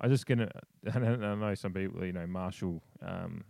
[0.00, 0.48] I just gonna.
[0.92, 3.44] I, I know some people, you know, Marshall um,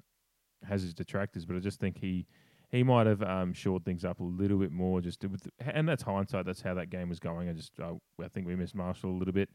[0.66, 2.26] has his detractors, but I just think he
[2.74, 5.00] he might have um, shored things up a little bit more.
[5.00, 5.24] Just
[5.60, 6.44] and that's hindsight.
[6.44, 7.48] That's how that game was going.
[7.48, 9.48] I just I, I think we missed Marshall a little bit.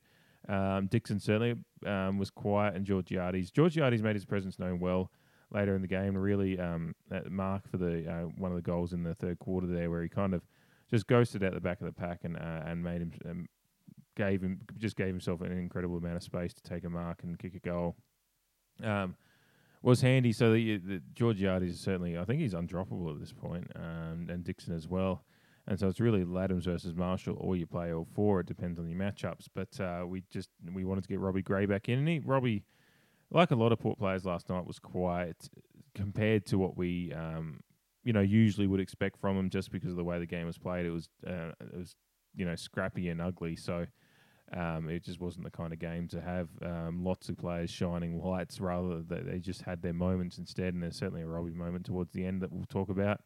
[0.48, 1.56] Um, Dixon certainly
[1.86, 3.52] um, was quiet, and Georgiades.
[3.52, 5.12] Georgiades made his presence known well
[5.52, 6.18] later in the game.
[6.18, 9.68] Really, um, that mark for the uh, one of the goals in the third quarter
[9.68, 10.42] there, where he kind of
[10.90, 13.50] just ghosted out the back of the pack and uh, and made him um,
[14.16, 17.38] gave him just gave himself an incredible amount of space to take a mark and
[17.38, 17.98] kick a goal.
[18.82, 19.18] Um,
[19.82, 20.32] was handy.
[20.32, 24.44] So the, the Georgiades is certainly, I think he's undroppable at this point, um, and
[24.44, 25.24] Dixon as well.
[25.68, 28.40] And so it's really Ladhams versus Marshall, or you play all four.
[28.40, 29.48] It depends on your matchups.
[29.54, 32.64] But uh, we just we wanted to get Robbie Gray back in, and he, Robbie,
[33.30, 35.48] like a lot of Port players last night, was quiet
[35.94, 37.60] compared to what we um,
[38.04, 40.58] you know usually would expect from him, just because of the way the game was
[40.58, 40.88] played.
[40.88, 41.96] It was uh, it was
[42.36, 43.56] you know scrappy and ugly.
[43.56, 43.86] So
[44.56, 48.20] um, it just wasn't the kind of game to have um, lots of players shining
[48.20, 48.60] lights.
[48.60, 52.26] Rather, they just had their moments instead, and there's certainly a Robbie moment towards the
[52.26, 53.22] end that we'll talk about.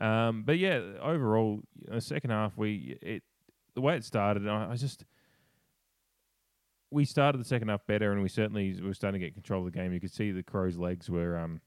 [0.00, 3.22] Um, but yeah, overall, the second half, we it
[3.74, 5.04] the way it started, I, I just
[6.90, 9.72] we started the second half better, and we certainly were starting to get control of
[9.72, 9.92] the game.
[9.92, 11.60] You could see the Crows' legs were um,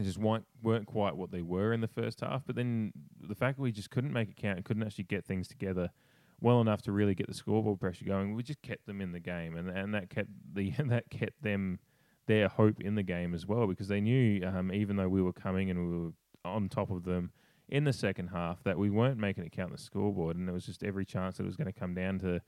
[0.00, 2.42] just weren't weren't quite what they were in the first half.
[2.44, 5.24] But then the fact that we just couldn't make it count and couldn't actually get
[5.24, 5.90] things together
[6.40, 8.34] well enough to really get the scoreboard pressure going.
[8.34, 11.78] We just kept them in the game, and and that kept the that kept them
[12.26, 15.32] their hope in the game as well because they knew um, even though we were
[15.32, 16.10] coming and we were
[16.44, 17.30] on top of them
[17.68, 20.66] in the second half that we weren't making it count the scoreboard, and there was
[20.66, 22.40] just every chance that it was going to come down to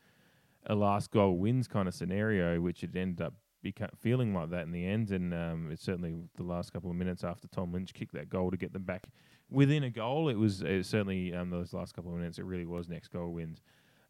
[0.66, 4.62] a last goal wins kind of scenario, which it ended up beca- feeling like that
[4.62, 5.11] in the end.
[5.11, 8.50] And um, it's certainly the last couple of minutes after Tom Lynch kicked that goal
[8.50, 9.07] to get them back
[9.50, 10.29] within a goal.
[10.29, 12.38] It was, it was certainly um, those last couple of minutes.
[12.38, 13.62] It really was next goal wins.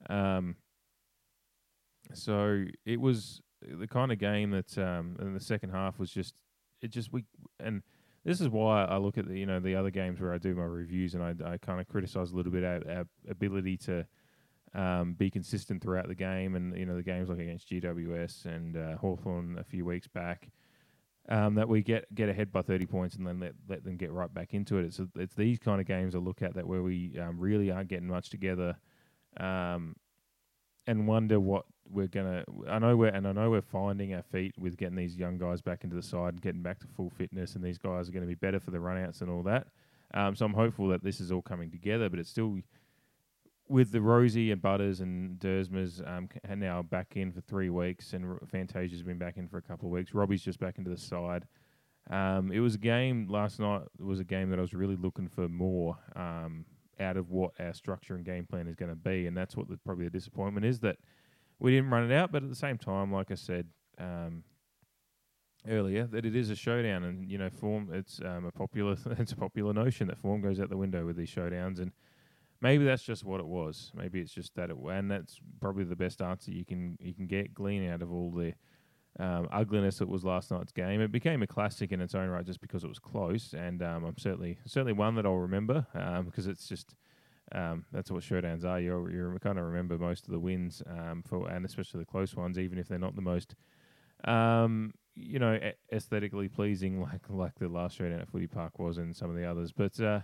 [0.08, 0.56] Um,
[2.14, 6.34] so it was the kind of game that um, in the second half was just
[6.82, 7.24] it just we
[7.58, 7.82] and
[8.24, 10.54] this is why I look at the you know the other games where I do
[10.54, 14.06] my reviews and I, I kind of criticize a little bit our, our ability to
[14.74, 18.76] um, be consistent throughout the game and you know the games like against GWS and
[18.76, 20.50] uh, Hawthorn a few weeks back
[21.28, 24.12] um, that we get get ahead by 30 points and then let, let them get
[24.12, 24.84] right back into it.
[24.84, 27.88] It's it's these kind of games I look at that where we um, really aren't
[27.88, 28.76] getting much together
[29.38, 29.96] um,
[30.86, 32.44] and wonder what we're gonna.
[32.68, 35.60] I know we're and I know we're finding our feet with getting these young guys
[35.60, 38.24] back into the side and getting back to full fitness, and these guys are going
[38.24, 39.66] to be better for the runouts and all that.
[40.12, 42.58] Um, so I'm hopeful that this is all coming together, but it's still
[43.68, 48.38] with the Rozee and Butters and Duursma's um, now back in for three weeks, and
[48.50, 50.12] Fantasia's been back in for a couple of weeks.
[50.12, 51.46] Robbie's just back into the side.
[52.10, 53.82] Um, it was a game last night.
[54.00, 55.96] Was a game that I was really looking for more.
[56.16, 56.64] Um,
[57.00, 59.68] out of what our structure and game plan is going to be, and that's what
[59.68, 60.96] the, probably the disappointment is that
[61.58, 62.32] we didn't run it out.
[62.32, 63.66] But at the same time, like I said
[63.98, 64.44] um,
[65.68, 69.32] earlier, that it is a showdown, and you know, form it's um, a popular it's
[69.32, 71.92] a popular notion that form goes out the window with these showdowns, and
[72.60, 73.90] maybe that's just what it was.
[73.94, 77.26] Maybe it's just that it, and that's probably the best answer you can you can
[77.26, 78.54] get glean out of all the
[79.18, 81.00] um, ugliness that was last night's game.
[81.00, 84.04] It became a classic in its own right just because it was close, and um,
[84.04, 86.94] I'm certainly certainly one that I'll remember um, because it's just
[87.52, 88.80] um, that's what showdowns are.
[88.80, 92.34] You you kind of remember most of the wins um, for, and especially the close
[92.36, 93.54] ones, even if they're not the most.
[94.24, 95.58] Um, you know,
[95.92, 99.44] aesthetically pleasing, like like the last showdown at Footy Park was, and some of the
[99.44, 99.72] others.
[99.72, 100.20] But uh,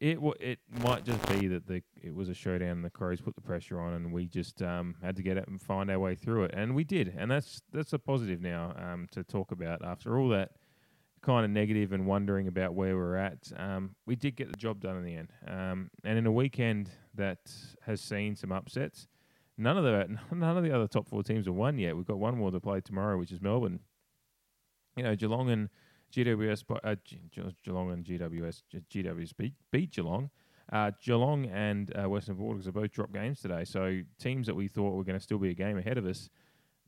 [0.00, 2.82] it w- it might just be that the it was a showdown.
[2.82, 5.60] The Crows put the pressure on, and we just um, had to get it and
[5.60, 7.14] find our way through it, and we did.
[7.16, 10.52] And that's that's a positive now um, to talk about after all that
[11.22, 13.50] kind of negative and wondering about where we're at.
[13.56, 16.90] Um, we did get the job done in the end, um, and in a weekend
[17.14, 17.50] that
[17.82, 19.08] has seen some upsets.
[19.56, 21.96] None of the none of the other top four teams have won yet.
[21.96, 23.80] We've got one more to play tomorrow, which is Melbourne.
[24.96, 25.68] You know, Geelong and
[26.12, 27.20] GWS, uh, G-
[27.64, 30.30] Geelong and GWS, GWS beat, beat Geelong.
[30.70, 33.64] Uh, Geelong and uh, Western Bulldogs have both dropped games today.
[33.64, 36.28] So teams that we thought were going to still be a game ahead of us,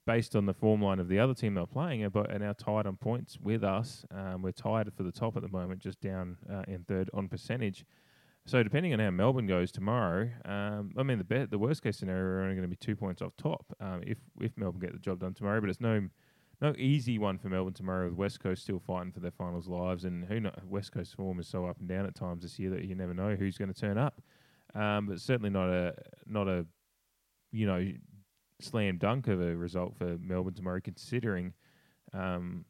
[0.06, 2.86] based on the form line of the other team they're playing, are, are now tied
[2.86, 4.04] on points with us.
[4.10, 7.28] Um, we're tied for the top at the moment, just down uh, in third on
[7.28, 7.84] percentage.
[8.46, 11.98] So depending on how Melbourne goes tomorrow, um, I mean the be- the worst case
[11.98, 14.92] scenario we're only going to be two points off top um, if if Melbourne get
[14.92, 15.60] the job done tomorrow.
[15.60, 16.08] But it's no
[16.60, 18.06] no easy one for Melbourne tomorrow.
[18.06, 21.40] With West Coast still fighting for their finals lives, and who know, West Coast form
[21.40, 23.72] is so up and down at times this year that you never know who's going
[23.72, 24.20] to turn up.
[24.74, 25.94] Um, but certainly not a
[26.26, 26.66] not a
[27.50, 27.90] you know
[28.60, 31.54] slam dunk of a result for Melbourne tomorrow, considering
[32.12, 32.64] um,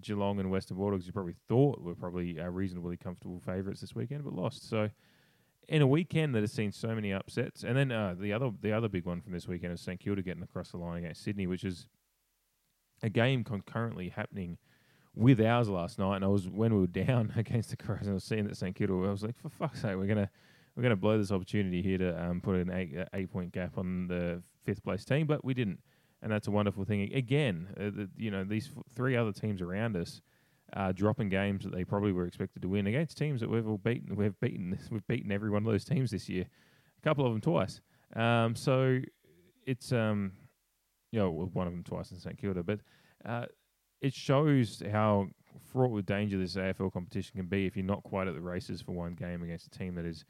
[0.00, 4.24] Geelong and Western Bulldogs you probably thought were probably uh, reasonably comfortable favourites this weekend,
[4.24, 4.68] but lost.
[4.68, 4.90] So
[5.68, 8.72] in a weekend that has seen so many upsets, and then uh, the other the
[8.72, 11.46] other big one from this weekend is St Kilda getting across the line against Sydney,
[11.46, 11.88] which is
[13.02, 14.58] a game concurrently happening
[15.14, 16.16] with ours last night.
[16.16, 18.56] And I was when we were down against the Crows, and I was seeing that
[18.56, 18.92] St Kilda.
[18.92, 20.30] I was like, for fuck's sake, we're gonna
[20.76, 24.06] we're gonna blow this opportunity here to um, put an eight eight point gap on
[24.08, 25.80] the fifth place team, but we didn't,
[26.22, 27.12] and that's a wonderful thing.
[27.12, 30.20] Again, uh, the, you know these f- three other teams around us.
[30.72, 33.76] Uh, dropping games that they probably were expected to win against teams that we've all
[33.78, 34.14] beaten.
[34.14, 34.78] We've beaten.
[34.92, 36.44] We've beaten every one of those teams this year.
[36.44, 37.80] A couple of them twice.
[38.14, 39.00] Um, so
[39.66, 40.30] it's um,
[41.10, 42.80] you know, one of them twice in St Kilda, but
[43.24, 43.46] uh,
[44.00, 45.28] it shows how
[45.72, 48.80] fraught with danger this AFL competition can be if you're not quite at the races
[48.80, 50.24] for one game against a team that is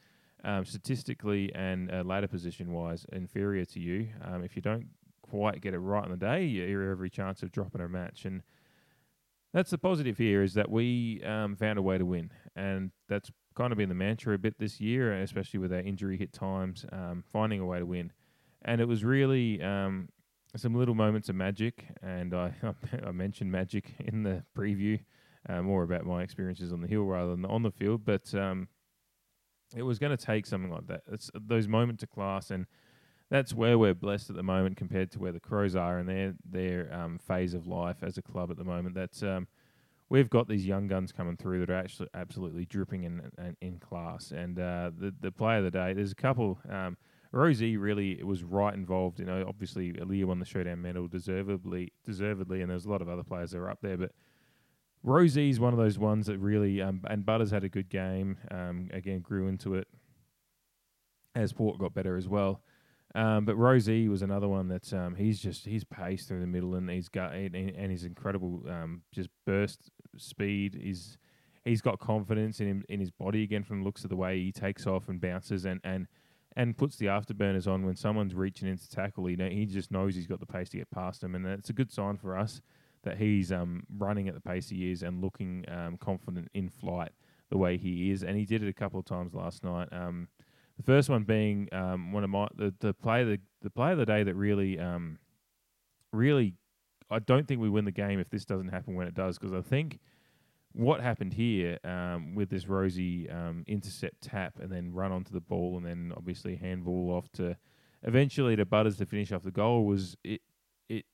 [0.44, 4.08] um, statistically and uh, ladder position wise inferior to you.
[4.24, 4.86] Um, if you don't
[5.22, 8.24] quite get it right on the day, you're every chance of dropping a match.
[8.24, 8.42] And
[9.52, 13.30] that's the positive here is that we um, found a way to win, and that's
[13.54, 16.86] kind of been the mantra a bit this year, especially with our injury hit times,
[16.92, 18.12] um, finding a way to win.
[18.62, 20.08] And it was really um,
[20.56, 22.52] some little moments of magic, and I
[23.06, 25.00] I mentioned magic in the preview,
[25.48, 28.68] uh, more about my experiences on the hill rather than on the field, but um,
[29.76, 31.02] it was going to take something like that.
[31.10, 32.66] It's those moments of class, and
[33.30, 36.34] that's where we're blessed at the moment compared to where the Crows are and their
[36.44, 38.94] their um, phase of life as a club at the moment.
[38.94, 39.46] That's um,
[40.08, 43.78] we've got these young guns coming through that are actually absolutely dripping in in, in
[43.78, 44.32] class.
[44.32, 46.58] And uh, the the player of the day, there's a couple.
[46.68, 46.96] Um,
[47.32, 49.20] Rozee really was right involved.
[49.20, 53.08] You know, obviously Aliir won the showdown medal deservedly, deservedly, and there's a lot of
[53.08, 54.12] other players that are up there, but.
[55.02, 58.36] Rozee's one of those ones that really, um, and Butters had a good game.
[58.50, 59.88] Um, again, grew into it
[61.34, 62.62] as Port got better as well.
[63.14, 66.76] Um, but Rozee was another one that um, he's just he's paced through the middle
[66.76, 70.78] and he's got and, and his incredible um, just burst speed.
[70.80, 71.18] He's
[71.64, 74.38] he's got confidence in him, in his body again from the looks of the way
[74.38, 76.06] he takes off and bounces and and
[76.56, 79.26] and puts the afterburners on when someone's reaching into tackle.
[79.26, 81.74] He he just knows he's got the pace to get past him, and it's a
[81.74, 82.60] good sign for us
[83.02, 87.12] that he's um, running at the pace he is and looking um, confident in flight
[87.50, 88.22] the way he is.
[88.22, 89.88] And he did it a couple of times last night.
[89.90, 90.28] Um,
[90.76, 93.98] the first one being um, one of my the the play the the play of
[93.98, 95.18] the day that really um,
[96.12, 96.54] really
[97.10, 99.52] I don't think we win the game if this doesn't happen when it does because
[99.52, 99.98] I think
[100.72, 105.40] what happened here um, with this Rozee um, intercept tap and then run onto the
[105.40, 107.56] ball and then obviously handball off to
[108.02, 110.40] eventually to Butters to finish off the goal was it
[110.88, 111.04] it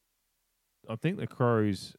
[0.88, 1.96] I think the Crows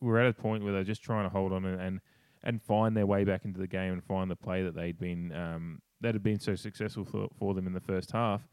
[0.00, 2.00] were at a point where they're just trying to hold on and, and
[2.42, 5.32] and find their way back into the game and find the play that they'd been
[5.32, 8.46] um, that had been so successful for, for them in the first half.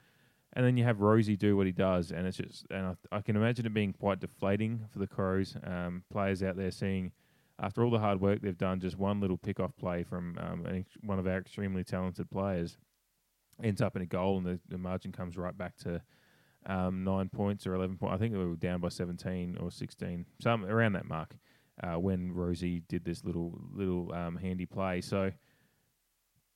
[0.53, 3.21] And then you have Rozee do what he does, and it's just, and I, I
[3.21, 7.11] can imagine it being quite deflating for the Crows um, players out there seeing,
[7.59, 10.85] after all the hard work they've done, just one little pick-off play from um, an,
[11.03, 12.77] one of our extremely talented players
[13.63, 16.01] ends up in a goal, and the, the margin comes right back to
[16.65, 18.15] um, nine points or eleven points.
[18.15, 21.35] I think we were down by seventeen or sixteen, some around that mark,
[21.83, 25.01] uh, when Rozee did this little little um, handy play.
[25.01, 25.31] So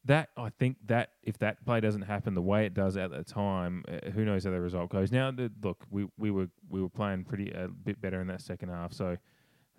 [0.06, 3.24] that I think that if that play doesn't happen the way it does at the
[3.24, 5.12] time, uh, who knows how the result goes.
[5.12, 8.42] Now, the, look, we, we were we were playing pretty a bit better in that
[8.42, 9.18] second half, so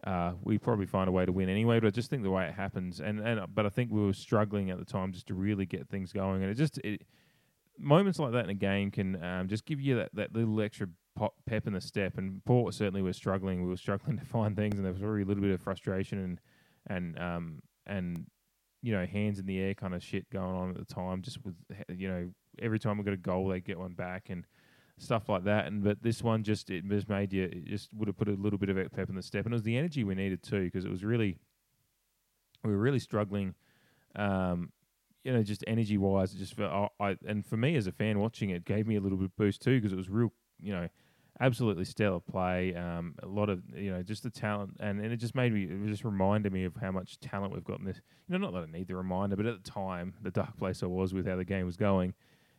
[0.04, 1.80] uh, we probably find a way to win anyway.
[1.80, 4.12] But I just think the way it happens, and and but I think we were
[4.12, 7.02] struggling at the time just to really get things going, and it just it,
[7.78, 10.88] moments like that in a game can um, just give you that, that little extra
[11.16, 12.18] pop, pep in the step.
[12.18, 13.62] And Port certainly was struggling.
[13.62, 16.18] We were struggling to find things, and there was already a little bit of frustration
[16.18, 16.40] and
[16.86, 18.26] and um and
[18.82, 21.22] you know, hands in the air kind of shit going on at the time.
[21.22, 21.54] Just with
[21.88, 22.30] you know,
[22.60, 24.44] every time we got a goal, they get one back and
[24.98, 25.66] stuff like that.
[25.66, 28.32] And but this one just it just made you it just would have put a
[28.32, 30.64] little bit of pep in the step, and it was the energy we needed too
[30.64, 31.38] because it was really
[32.64, 33.54] we were really struggling.
[34.16, 34.72] Um,
[35.24, 38.18] you know, just energy wise, just for I, I and for me as a fan
[38.18, 40.88] watching it, gave me a little bit boost too because it was real, you know,
[41.40, 42.74] absolutely stellar play.
[42.74, 45.64] Um, a lot of you know just the talent, and, and it just made me.
[45.64, 48.00] It just reminded me of how much talent we've got in this.
[48.28, 50.82] You know, not that I need the reminder, but at the time, the dark place
[50.82, 52.14] I was with how the game was going,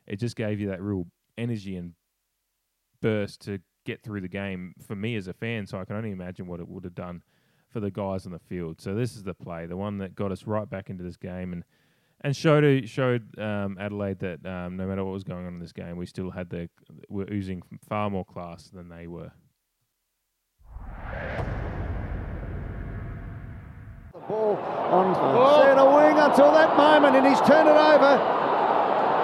[0.07, 1.93] it just gave you that real energy and
[3.01, 5.65] burst to get through the game for me as a fan.
[5.65, 7.23] So I can only imagine what it would have done
[7.69, 8.81] for the guys on the field.
[8.81, 11.53] So this is the play, the one that got us right back into this game
[11.53, 11.63] and
[12.21, 15.71] and showed showed um, Adelaide that um, no matter what was going on in this
[15.71, 16.69] game, we still had the
[17.07, 19.31] we were oozing far more class than they were.
[24.27, 28.19] Ball on centre wing until that moment, and he's turned it over.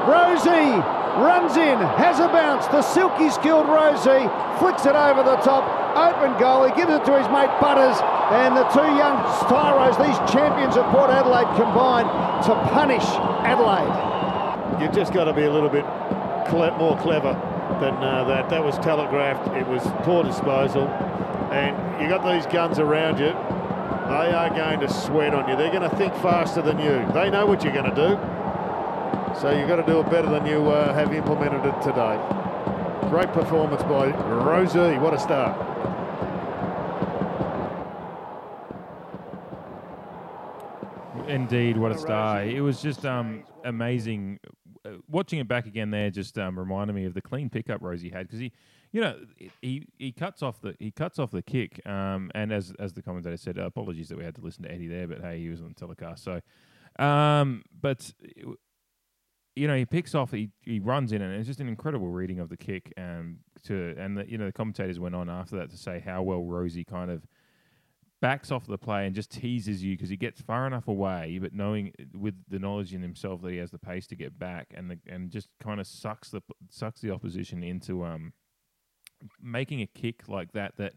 [0.07, 2.67] Rozee runs in, has a bounce.
[2.67, 4.27] The silky skilled Rozee
[4.59, 5.63] flicks it over the top.
[5.95, 6.67] Open goal.
[6.67, 7.97] He gives it to his mate Butters,
[8.31, 12.05] and the two young Tyros, these champions of Port Adelaide, combine
[12.43, 13.05] to punish
[13.47, 14.81] Adelaide.
[14.81, 15.85] You've just got to be a little bit
[16.77, 17.33] more clever
[17.79, 18.49] than uh, that.
[18.49, 19.47] That was telegraphed.
[19.55, 20.87] It was poor disposal,
[21.51, 23.33] and you got these guns around you.
[24.05, 25.55] They are going to sweat on you.
[25.55, 27.05] They're going to think faster than you.
[27.13, 28.34] They know what you're going to do.
[29.41, 32.17] So you've got to do it better than you uh, have implemented it today.
[33.09, 34.99] Great performance by Rozee.
[35.01, 35.55] What a start.
[41.27, 42.43] Indeed, what a star!
[42.45, 44.39] It was just um, amazing.
[44.85, 48.13] Uh, watching it back again there just um, reminded me of the clean pickup Rozee
[48.13, 48.53] had because he,
[48.93, 49.19] you know,
[49.61, 51.85] he he cuts off the he cuts off the kick.
[51.85, 54.87] Um, and as as the commentator said, apologies that we had to listen to Eddie
[54.87, 56.23] there, but hey, he was on telecast.
[56.23, 56.41] So,
[57.03, 58.13] um, but
[59.55, 62.39] you know, he picks off, he, he runs in, and it's just an incredible reading
[62.39, 62.93] of the kick.
[62.97, 66.21] Um, to and the, you know, the commentators went on after that to say how
[66.21, 67.25] well Rozee kind of
[68.21, 71.53] backs off the play and just teases you because he gets far enough away, but
[71.53, 74.91] knowing with the knowledge in himself that he has the pace to get back, and
[74.91, 78.33] the, and just kind of sucks the sucks the opposition into um
[79.41, 80.93] making a kick like that that.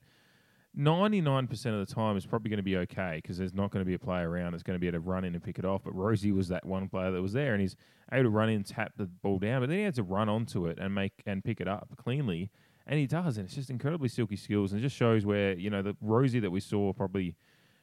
[0.78, 3.86] 99% of the time is probably going to be okay because there's not going to
[3.86, 5.64] be a player around that's going to be able to run in and pick it
[5.64, 5.82] off.
[5.82, 7.74] But Rozee was that one player that was there and he's
[8.12, 10.66] able to run in, tap the ball down, but then he had to run onto
[10.66, 12.50] it and make and pick it up cleanly.
[12.86, 15.68] And he does, and it's just incredibly silky skills, and it just shows where you
[15.68, 17.34] know the Rozee that we saw probably,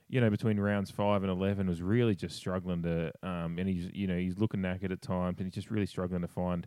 [0.09, 3.87] you know, between rounds five and eleven was really just struggling to, um, and he's
[3.93, 6.65] you know he's looking knackered at times, and he's just really struggling to find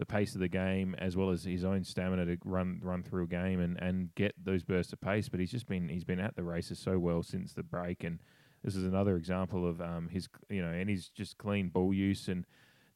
[0.00, 3.24] the pace of the game as well as his own stamina to run run through
[3.24, 5.28] a game and, and get those bursts of pace.
[5.28, 8.18] But he's just been he's been at the races so well since the break, and
[8.64, 12.28] this is another example of um, his you know and he's just clean ball use
[12.28, 12.46] and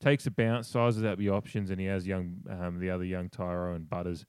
[0.01, 3.29] takes a bounce, sizes out the options, and he has young um, the other young
[3.29, 4.25] Tyro and Butters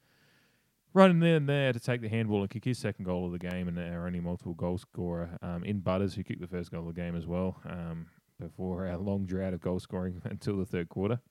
[0.94, 3.40] running there and there to take the handball and kick his second goal of the
[3.40, 6.90] game, and our only multiple goal scorer um, in Butters, who kicked the first goal
[6.90, 8.08] of the game as well um,
[8.38, 11.22] before our long drought of goal scoring until the third quarter.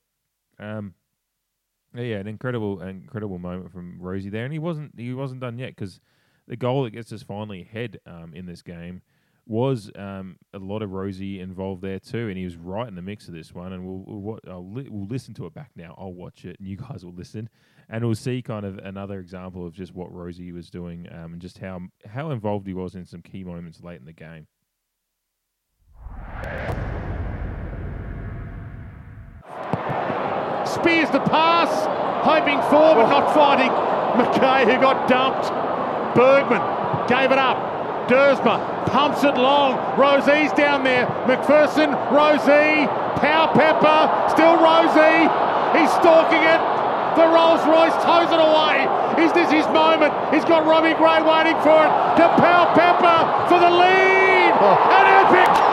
[0.59, 0.95] Um,
[1.95, 5.71] yeah, an incredible, incredible moment from Rozee there, and he wasn't he wasn't done yet
[5.71, 6.01] because
[6.47, 9.03] the goal that gets us finally ahead um, in this game
[9.47, 13.03] was um, a lot of Rozee involved there too, and he was right in the
[13.03, 13.73] mix of this one.
[13.73, 15.95] And we'll we'll, I'll li- we'll listen to it back now.
[15.99, 17.49] I'll watch it, and you guys will listen,
[17.89, 21.43] and we'll see kind of another example of just what Rozee was doing, um, and
[21.43, 24.47] just how how involved he was in some key moments late in the game.
[30.75, 31.71] Spears the pass,
[32.27, 33.71] hoping for but not finding
[34.19, 35.47] McKay who got dumped.
[36.15, 36.63] Bergman
[37.07, 37.57] gave it up.
[38.09, 39.79] Duursma pumps it long.
[39.97, 41.07] Rozee's down there.
[41.31, 45.31] McPherson, Rozee, Power Pepper, still Rozee.
[45.79, 46.61] He's stalking it.
[47.17, 48.87] The Rolls Royce toes it away.
[49.23, 50.13] Is this his moment?
[50.35, 51.91] He's got Robbie Gray waiting for it.
[52.19, 54.53] To Powell-Pepper for the lead.
[54.59, 54.75] Oh.
[54.91, 55.64] An epic.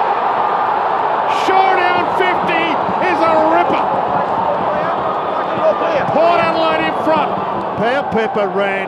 [6.11, 7.31] Port Adelaide in front.
[7.77, 8.87] Powell-Pepper ran,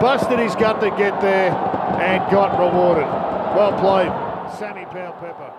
[0.00, 1.50] busted his gut to get there,
[2.00, 3.04] and got rewarded.
[3.56, 4.12] Well played,
[4.58, 5.52] Sammy Powell-Pepper.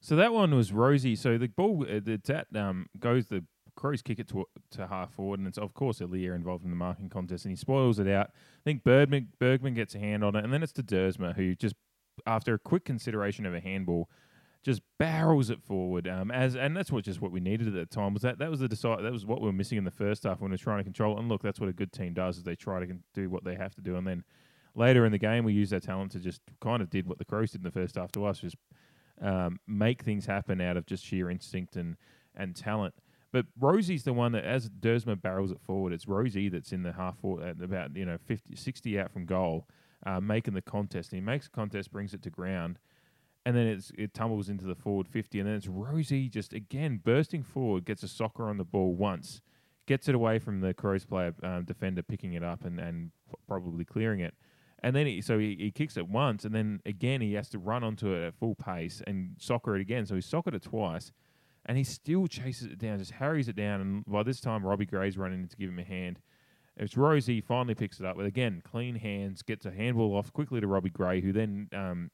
[0.00, 1.16] So that one was Rozee.
[1.16, 3.44] So the ball, uh, the that um goes the
[3.76, 6.76] Crows kick it to to half forward, and it's of course Aliir involved in the
[6.76, 8.28] marking contest, and he spoils it out.
[8.28, 11.54] I think Bergman Bergman gets a hand on it, and then it's to Duursma who
[11.54, 11.76] just
[12.26, 14.10] after a quick consideration of a handball,
[14.62, 16.06] just barrels it forward.
[16.06, 18.50] Um, as and that's what just what we needed at that time was that that
[18.50, 20.54] was the decide that was what we were missing in the first half when we
[20.54, 21.18] were trying to control.
[21.18, 23.54] And look, that's what a good team does is they try to do what they
[23.54, 24.24] have to do, and then
[24.74, 27.24] later in the game we use our talent to just kind of did what the
[27.24, 28.56] Crows did in the first half to us, just
[29.20, 31.96] um, make things happen out of just sheer instinct and
[32.34, 32.94] and talent.
[33.32, 36.92] But Rozee's the one that, as Duursma barrels it forward, it's Rozee that's in the
[36.92, 39.66] half forward at about you know 50, 60 out from goal,
[40.04, 41.12] uh, making the contest.
[41.12, 42.78] And he makes the contest, brings it to ground,
[43.50, 47.00] and then it's it tumbles into the forward 50 and then it's Rozee just again
[47.02, 49.40] bursting forward gets a soccer on the ball once
[49.88, 53.10] gets it away from the Crows player um, defender picking it up and, and
[53.48, 54.34] probably clearing it.
[54.84, 57.58] And then he, so he, he kicks it once and then again he has to
[57.58, 60.06] run onto it at full pace and soccer it again.
[60.06, 61.10] So he soccered it twice
[61.66, 63.80] and he still chases it down just harries it down.
[63.80, 66.20] And by this time Robbie Gray's running in to give him a hand.
[66.76, 70.60] It's Rozee finally picks it up, with again, clean hands, gets a handball off quickly
[70.60, 72.10] to Robbie Gray, who then um,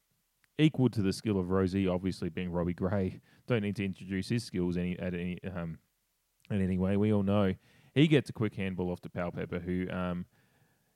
[0.58, 3.20] equal to the skill of Rozee, obviously being Robbie Gray.
[3.46, 5.78] Don't need to introduce his skills any at any um
[6.50, 6.96] in any way.
[6.96, 7.54] We all know
[7.94, 10.26] he gets a quick handball off to Powell-Pepper, who um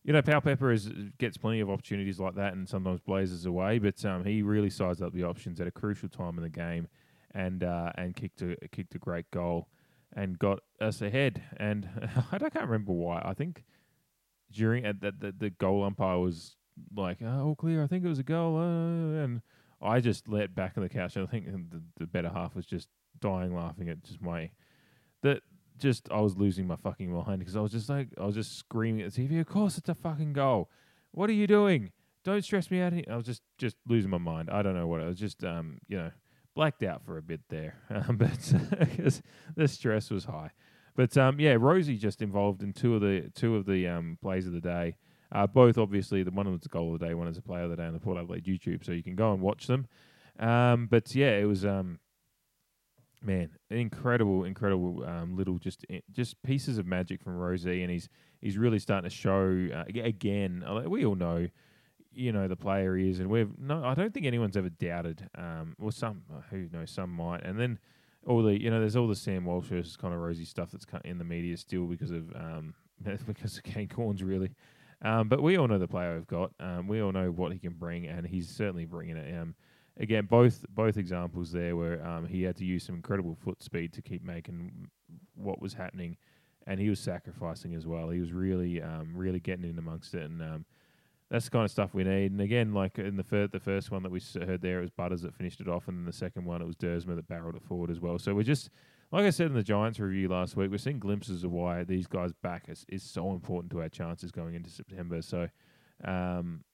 [0.03, 4.03] you know, Powell-Pepper is, gets plenty of opportunities like that and sometimes blazes away, but
[4.05, 6.89] um, he really sized up the options at a crucial time in the game
[7.33, 9.69] and uh, and kicked a kicked a great goal
[10.15, 11.43] and got us ahead.
[11.59, 11.89] And
[12.33, 13.23] I can't remember why.
[13.25, 13.65] I think
[14.51, 16.57] during that the, the goal umpire was
[16.95, 19.43] like, "Oh, all clear." I think it was a goal, uh, and
[19.81, 21.17] I just let back on the couch.
[21.17, 22.89] And I think the, the better half was just
[23.21, 24.51] dying laughing at just my
[25.23, 25.43] that
[25.79, 28.57] just I was losing my fucking mind because I was just like I was just
[28.59, 29.41] screaming at the TV.
[29.41, 30.71] Of course, it's a fucking goal.
[31.13, 31.93] What are you doing?
[32.23, 32.93] Don't stress me out.
[32.93, 33.05] Here.
[33.11, 34.51] I was just just losing my mind.
[34.51, 35.01] I don't know what.
[35.01, 36.11] I was just um you know
[36.55, 39.23] blacked out for a bit there, um, but because
[39.57, 40.51] the stress was high.
[40.95, 44.47] But um yeah, Rozee just involved in two of the two of the um plays
[44.47, 44.97] of the day.
[45.33, 47.63] Uh, both obviously the one was the goal of the day, one is a play
[47.63, 49.87] of the day on the Port Adelaide YouTube, so you can go and watch them.
[50.39, 52.01] Um, but yeah, it was um
[53.23, 58.09] man, incredible, incredible um, little just eh, just pieces of magic from Rozee, and he's
[58.41, 60.65] he's really starting to show uh, again.
[60.67, 61.49] uh, We all know,
[62.13, 63.85] you know, the player he is, and we've no.
[63.85, 65.29] I don't think anyone's ever doubted.
[65.37, 67.79] Um, well, some uh, who knows, some might, and then
[68.27, 71.19] all the you know, there's all the Sam Walsh versus Connor Rozee stuff that's in
[71.19, 72.75] the media still because of um
[73.27, 74.53] because of Kane Cornes really.
[75.03, 76.53] Um, but we all know the player we've got.
[76.61, 79.41] Um, we all know what he can bring, and he's certainly bringing it.
[79.41, 79.55] Um,
[79.99, 83.93] again, both both examples there where um, he had to use some incredible foot speed
[83.95, 84.89] to keep making
[85.35, 86.17] what was happening,
[86.67, 88.11] and he was sacrificing as well.
[88.11, 90.65] He was really um, really getting in amongst it, and um,
[91.31, 92.33] that's the kind of stuff we need.
[92.33, 94.91] And again, like in the fir- the first one that we heard there, it was
[94.91, 97.57] Butters that finished it off, and then the second one it was Duursma that barreled
[97.57, 98.19] it forward as well.
[98.19, 98.69] So we're just
[99.13, 102.07] like I said in the Giants review last week, we're seeing glimpses of why these
[102.07, 105.23] guys back is, is so important to our chances going into September.
[105.23, 105.49] So.
[106.05, 106.65] Um,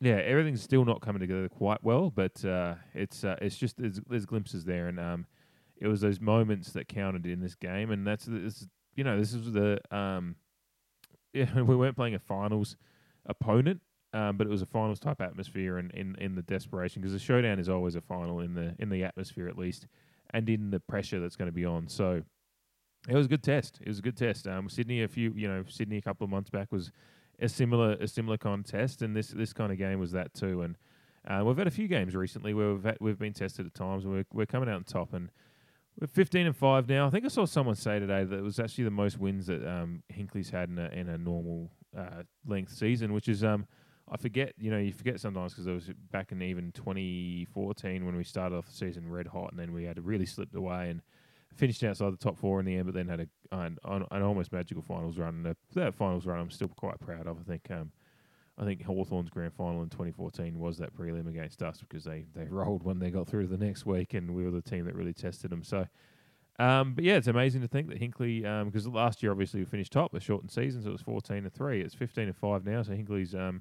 [0.00, 3.98] yeah, everything's still not coming together quite well, but uh, it's uh, it's just there's,
[4.08, 5.26] there's glimpses there, and um,
[5.78, 9.32] it was those moments that counted in this game, and that's this you know this
[9.32, 10.36] is the um,
[11.32, 12.76] yeah we weren't playing a finals
[13.24, 13.80] opponent,
[14.12, 17.18] um, but it was a finals type atmosphere, and in, in the desperation because the
[17.18, 19.86] showdown is always a final in the in the atmosphere at least,
[20.30, 21.88] and in the pressure that's going to be on.
[21.88, 22.22] So
[23.08, 23.78] it was a good test.
[23.80, 24.46] It was a good test.
[24.46, 26.90] Um, Sydney a few you know Sydney a couple of months back was
[27.40, 30.34] a similar a similar kind of test, and this this kind of game was that
[30.34, 30.62] too.
[30.62, 30.76] And
[31.28, 34.04] uh, we've had a few games recently where we've had, we've been tested at times,
[34.04, 35.12] and we're we're coming out on top.
[35.12, 35.30] And
[36.00, 37.06] we're 15 and five now.
[37.06, 39.66] I think I saw someone say today that it was actually the most wins that
[39.66, 43.66] um, Hinkley's had in a in a normal uh, length season, which is um
[44.10, 48.16] I forget you know you forget sometimes because it was back in even 2014 when
[48.16, 51.02] we started off the season red hot, and then we had really slipped away and
[51.54, 54.52] finished outside the top four in the end, but then had a an, an almost
[54.52, 55.36] magical finals run.
[55.36, 57.38] And that- that finals run, I'm still quite proud of.
[57.40, 57.90] I think um,
[58.58, 62.44] I think Hawthorn's grand final in 2014 was that prelim against us because they they
[62.44, 64.94] rolled when they got through to the next week, and we were the team that
[64.94, 65.62] really tested them.
[65.64, 65.86] So.
[66.58, 69.92] Um, but yeah, it's amazing to think that Hinkley, because last year obviously we finished
[69.92, 71.82] top, a shortened season, so it was 14 to 3.
[71.82, 73.60] It's 15 to 5 now, so Hinkley's um,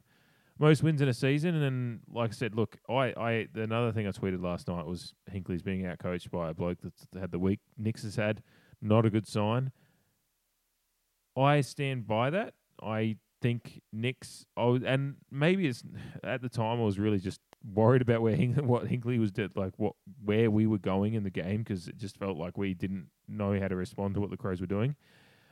[0.60, 1.56] most wins in a season.
[1.56, 5.14] And then, like I said, look, I, I another thing I tweeted last night was
[5.32, 8.42] Hinkley's being outcoached by a bloke that's had the week Nicks has had.
[8.82, 9.72] Not a good sign.
[11.38, 12.54] I stand by that.
[12.82, 15.84] I think Nicks, was, and maybe it's
[16.24, 17.42] at the time I was really just
[17.74, 19.94] worried about where Hink, what Hinkley was did, like what
[20.24, 23.60] where we were going in the game because it just felt like we didn't know
[23.60, 24.96] how to respond to what the Crows were doing.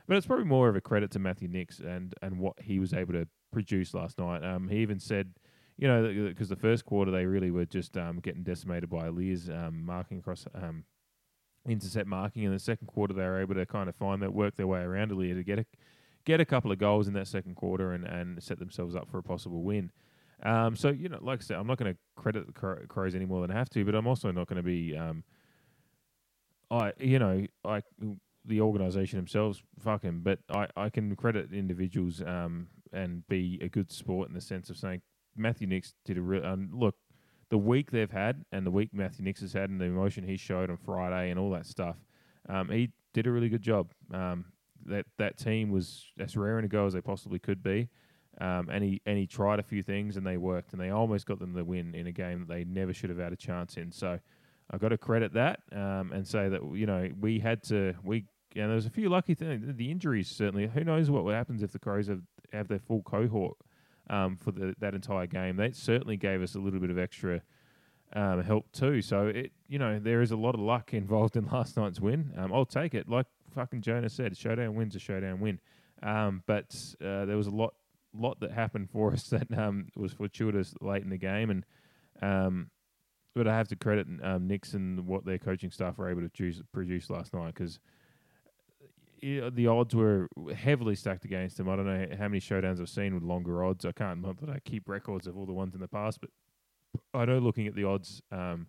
[0.06, 2.92] But it's probably more of a credit to Matthew Nicks and and what he was
[2.92, 4.44] able to produce last night.
[4.44, 5.32] Um, he even said,
[5.76, 9.48] you know, because the first quarter they really were just um, getting decimated by Aliir's
[9.48, 10.84] um, marking across um,
[11.66, 12.44] intercept marking.
[12.44, 14.80] In the second quarter, they were able to kind of find that work their way
[14.80, 15.66] around Aliir to get a
[16.24, 19.18] get a couple of goals in that second quarter and, and set themselves up for
[19.18, 19.90] a possible win.
[20.42, 23.14] Um, so you know, like I said, I'm not going to credit the Cro- Crows
[23.14, 25.24] any more than I have to, but I'm also not going to be, um,
[26.70, 27.82] I you know, I
[28.44, 33.90] the organisation themselves, fuck but I, I can credit individuals um, and be a good
[33.90, 35.02] sport in the sense of saying
[35.36, 36.96] Matthew Nicks did a real look.
[37.50, 40.36] The week they've had and the week Matthew Nicks has had and the emotion he
[40.36, 41.96] showed on Friday and all that stuff,
[42.48, 43.92] um, he did a really good job.
[44.12, 44.46] Um,
[44.86, 47.88] that that team was as rare raring to go as they possibly could be.
[48.40, 51.26] Um, and he and he tried a few things and they worked and they almost
[51.26, 53.76] got them the win in a game that they never should have had a chance
[53.76, 53.92] in.
[53.92, 54.18] So
[54.70, 58.24] I've got to credit that um, and say that you know we had to we
[58.56, 59.66] and there was a few lucky things.
[59.76, 60.66] The injuries certainly.
[60.66, 62.22] Who knows what would happens if the Crows have
[62.52, 63.56] have their full cohort
[64.10, 65.56] um, for the, that entire game?
[65.56, 67.42] That certainly gave us a little bit of extra
[68.14, 69.02] um, help too.
[69.02, 72.32] So it you know there is a lot of luck involved in last night's win.
[72.36, 73.08] Um, I'll take it.
[73.08, 75.60] Like fucking Jonas said, showdown wins a showdown win.
[76.02, 77.74] Um, but uh, there was a lot
[78.12, 81.64] lot that happened for us that um, was fortuitous late in the game, and
[82.22, 82.70] um,
[83.34, 84.06] but I have to credit
[84.40, 87.80] Nixon what their coaching staff were able to choose, produce last night because
[89.24, 91.68] the odds were heavily stacked against him.
[91.68, 93.84] I don't know how many showdowns I've seen with longer odds.
[93.84, 96.30] I can't not that I keep records of all the ones in the past, but
[97.12, 98.66] I know looking at the odds um,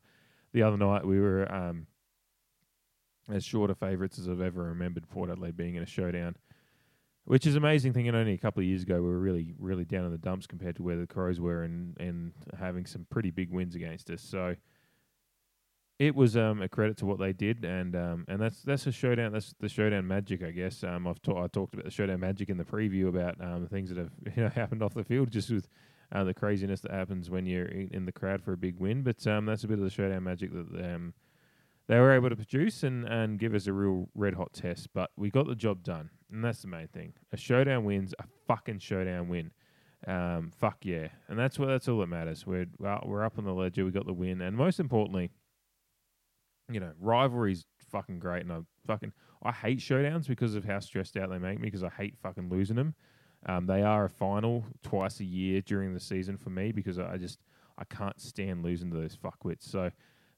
[0.54, 1.88] the other night we were um,
[3.30, 6.38] as short of favourites as I've ever remembered Port Adelaide being in a showdown,
[7.26, 8.08] which is amazing thing.
[8.08, 10.48] And only a couple of years ago we were really really down in the dumps
[10.48, 14.22] compared to where the Crows were and and having some pretty big wins against us.
[14.22, 14.56] So
[15.98, 18.92] it was um, a credit to what they did, and um, and that's that's a
[18.92, 19.32] showdown.
[19.32, 20.84] That's the showdown magic, I guess.
[20.84, 23.70] Um, I've ta- I talked about the showdown magic in the preview about um, the
[23.70, 25.70] things that have you know happened off the field, just with
[26.12, 29.04] uh, the craziness that happens when you're in, in the crowd for a big win.
[29.04, 31.14] But um, that's a bit of the showdown magic that um,
[31.88, 34.90] they were able to produce and and give us a real red hot test.
[34.94, 37.14] But we got the job done, and that's the main thing.
[37.32, 39.52] A showdown wins a fucking showdown win.
[40.06, 42.46] Um, fuck yeah, and that's what that's all that matters.
[42.46, 43.86] We're we're up on the ledger.
[43.86, 45.32] We got the win, and most importantly
[46.70, 49.14] you know, rivalry's fucking great, and I fucking
[49.44, 52.50] I hate showdowns because of how stressed out they make me because I hate fucking
[52.50, 52.96] losing them.
[53.48, 57.18] Um, they are a final twice a year during the season for me because I
[57.18, 57.40] just
[57.78, 59.70] I can't stand losing to those fuckwits.
[59.70, 59.92] So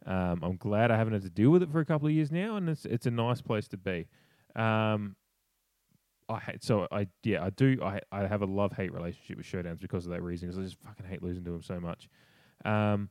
[0.06, 2.32] um, I'm glad I haven't had to deal with it for a couple of years
[2.32, 4.08] now, and it's it's a nice place to be.
[4.56, 5.16] Um,
[6.30, 9.46] I hate so I yeah I do I I have a love hate relationship with
[9.46, 12.10] showdowns because of that reason because I just fucking hate losing to them so much.
[12.66, 13.10] Um,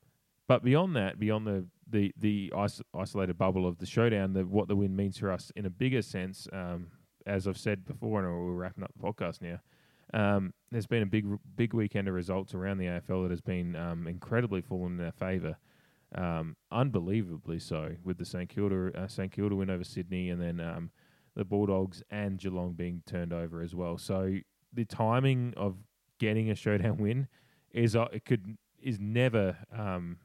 [0.49, 4.68] but beyond that, beyond the the the is- isolated bubble of the showdown, the what
[4.68, 6.88] the win means for us in a bigger sense, um,
[7.26, 9.61] as I've said before, and we're wrapping up the podcast now.
[10.14, 11.26] Um, there's been a big
[11.57, 15.12] big weekend of results around the AFL that has been um, incredibly fallen in our
[15.12, 15.57] favour,
[16.14, 20.61] um, unbelievably so, with the St Kilda uh, St Kilda win over Sydney, and then
[20.61, 20.90] um,
[21.34, 23.99] the Bulldogs and Geelong being turned over as well.
[23.99, 24.36] So
[24.72, 25.76] the timing of
[26.18, 27.28] getting a showdown win
[27.72, 30.18] is uh, it could is never um,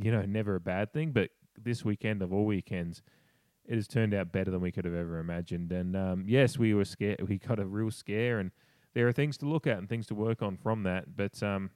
[0.00, 3.02] you know never a bad thing, but this weekend of all weekends,
[3.64, 5.72] it has turned out better than we could have ever imagined.
[5.72, 7.28] And um, yes, we were scared.
[7.28, 8.50] We got a real scare, and
[8.94, 11.16] there are things to look at and things to work on from that.
[11.16, 11.70] But um,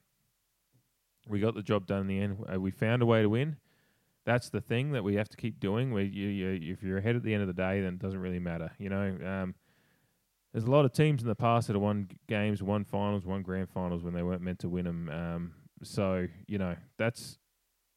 [1.27, 2.37] we got the job done in the end.
[2.53, 3.57] Uh, We found a way to win.
[4.25, 5.93] That's the thing that we have to keep doing.
[5.93, 8.19] We, you, you, if you're ahead at the end of the day, then it doesn't
[8.19, 8.71] really matter.
[8.77, 9.55] You know, um,
[10.51, 13.41] there's a lot of teams in the past that have won games, won finals, won
[13.41, 15.09] grand finals when they weren't meant to win them.
[15.09, 15.53] Um,
[15.83, 17.37] so you know that's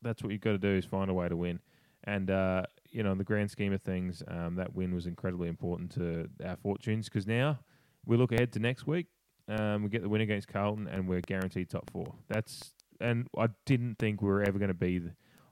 [0.03, 1.61] that's what you've got to do is find a way to win.
[2.05, 5.49] And uh, you know, in the grand scheme of things, um, that win was incredibly
[5.49, 7.59] important to our fortunes because now
[8.07, 9.07] we look ahead to next week.
[9.49, 12.15] Um, we get the win against Carlton, and we're guaranteed top four.
[12.29, 15.03] That's and I didn't think we were ever going to be.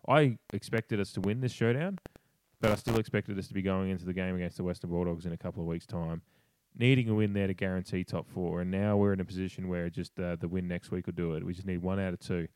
[0.07, 1.99] I expected us to win this showdown,
[2.61, 5.27] but I still expected us to be going into the game against the Western Bulldogs
[5.27, 6.23] in a couple of weeks' time,
[6.79, 8.61] needing a win there to guarantee top four.
[8.63, 11.35] And now we're in a position where just uh, the win next week will do
[11.35, 11.45] it.
[11.45, 12.49] We just need one out of two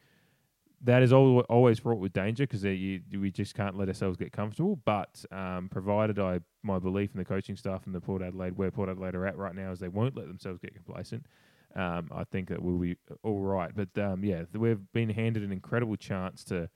[0.85, 4.77] that is al- always fraught with danger because we just can't let ourselves get comfortable.
[4.85, 8.71] But um, provided I my belief in the coaching staff and the Port Adelaide where
[8.71, 11.27] Port Adelaide are at right now is they won't let themselves get complacent.
[11.75, 13.71] Um, I think that we'll be all right.
[13.75, 16.69] But um, yeah, we've been handed an incredible chance to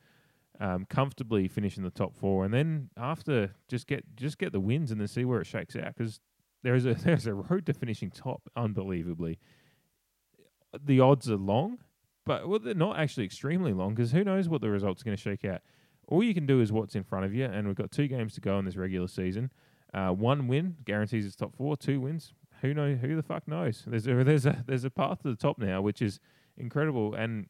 [0.60, 4.60] um, comfortably finish in the top four, and then after just get just get the
[4.60, 6.20] wins and then see where it shakes out because
[6.62, 9.38] there is a there's a road to finishing top unbelievably.
[10.78, 11.78] The odds are long
[12.26, 15.16] but well, they're not actually extremely long because who knows what the result's are going
[15.16, 15.62] to shake out.
[16.08, 18.34] All you can do is what's in front of you, and we've got two games
[18.34, 19.50] to go in this regular season.
[19.94, 21.76] Uh, one win guarantees it's top four.
[21.76, 22.94] Two wins, who know?
[22.94, 23.84] Who the fuck knows?
[23.86, 26.20] There's a, there's a there's a path to the top now, which is
[26.58, 27.14] incredible.
[27.14, 27.46] And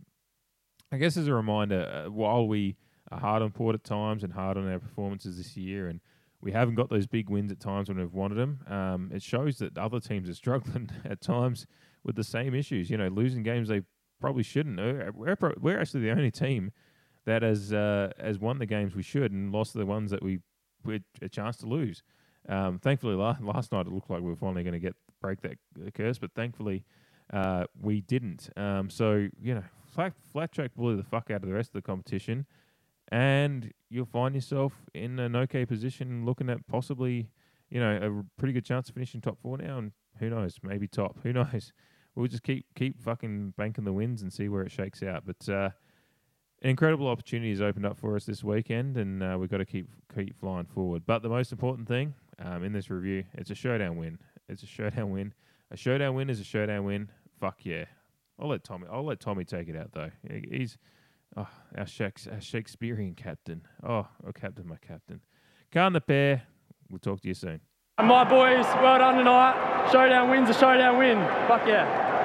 [0.93, 2.77] I guess as a reminder, uh, while we
[3.11, 6.01] are hard on Port at times and hard on our performances this year, and
[6.43, 9.59] we haven't got those big wins at times when we've wanted them, um, it shows
[9.59, 11.67] that other teams are struggling at times
[12.05, 12.91] with the same issues.
[12.91, 13.83] You know, losing games they
[14.21, 14.79] probably shouldn't.
[14.81, 16.73] Uh, We're, we're actually the only team
[17.25, 20.41] that has uh, has won the games we should and lost the ones that we
[20.87, 22.03] had a chance to lose.
[22.49, 25.41] Um, thankfully, la- last night it looked like we were finally going to get break
[25.43, 25.59] that
[25.95, 26.85] curse, but thankfully
[27.33, 28.49] uh, we didn't.
[28.57, 31.75] Um, so you know, flat, flat track bully the fuck out of the rest of
[31.75, 32.47] the competition,
[33.11, 37.29] and you'll find yourself in an okay position, looking at possibly
[37.71, 40.87] you know a pretty good chance of finishing top four now, and who knows, maybe
[40.87, 41.17] top.
[41.25, 41.73] Who knows?
[42.17, 45.25] We'll just keep keep fucking banking the wins and see where it shakes out.
[45.27, 45.71] But uh,
[46.63, 49.89] incredible opportunity has opened up for us this weekend, and uh, we've got to keep
[50.15, 51.03] keep flying forward.
[51.07, 54.19] But the most important thing um, in this review, it's a showdown win.
[54.49, 55.35] It's a showdown win.
[55.71, 57.11] A showdown win is a showdown win.
[57.39, 57.85] Fuck yeah!
[58.41, 58.87] I'll let Tommy.
[58.91, 60.11] I'll let Tommy take it out though.
[60.51, 60.79] He's
[61.37, 61.87] oh, our,
[62.33, 63.63] our Shakespearean captain.
[63.87, 65.21] Oh, oh, captain, my captain.
[65.71, 66.45] Can the pair.
[66.89, 67.61] We'll talk to you soon.
[67.99, 69.89] My boys, well done tonight.
[69.91, 71.17] Showdown wins a showdown win.
[71.49, 72.16] Fuck yeah.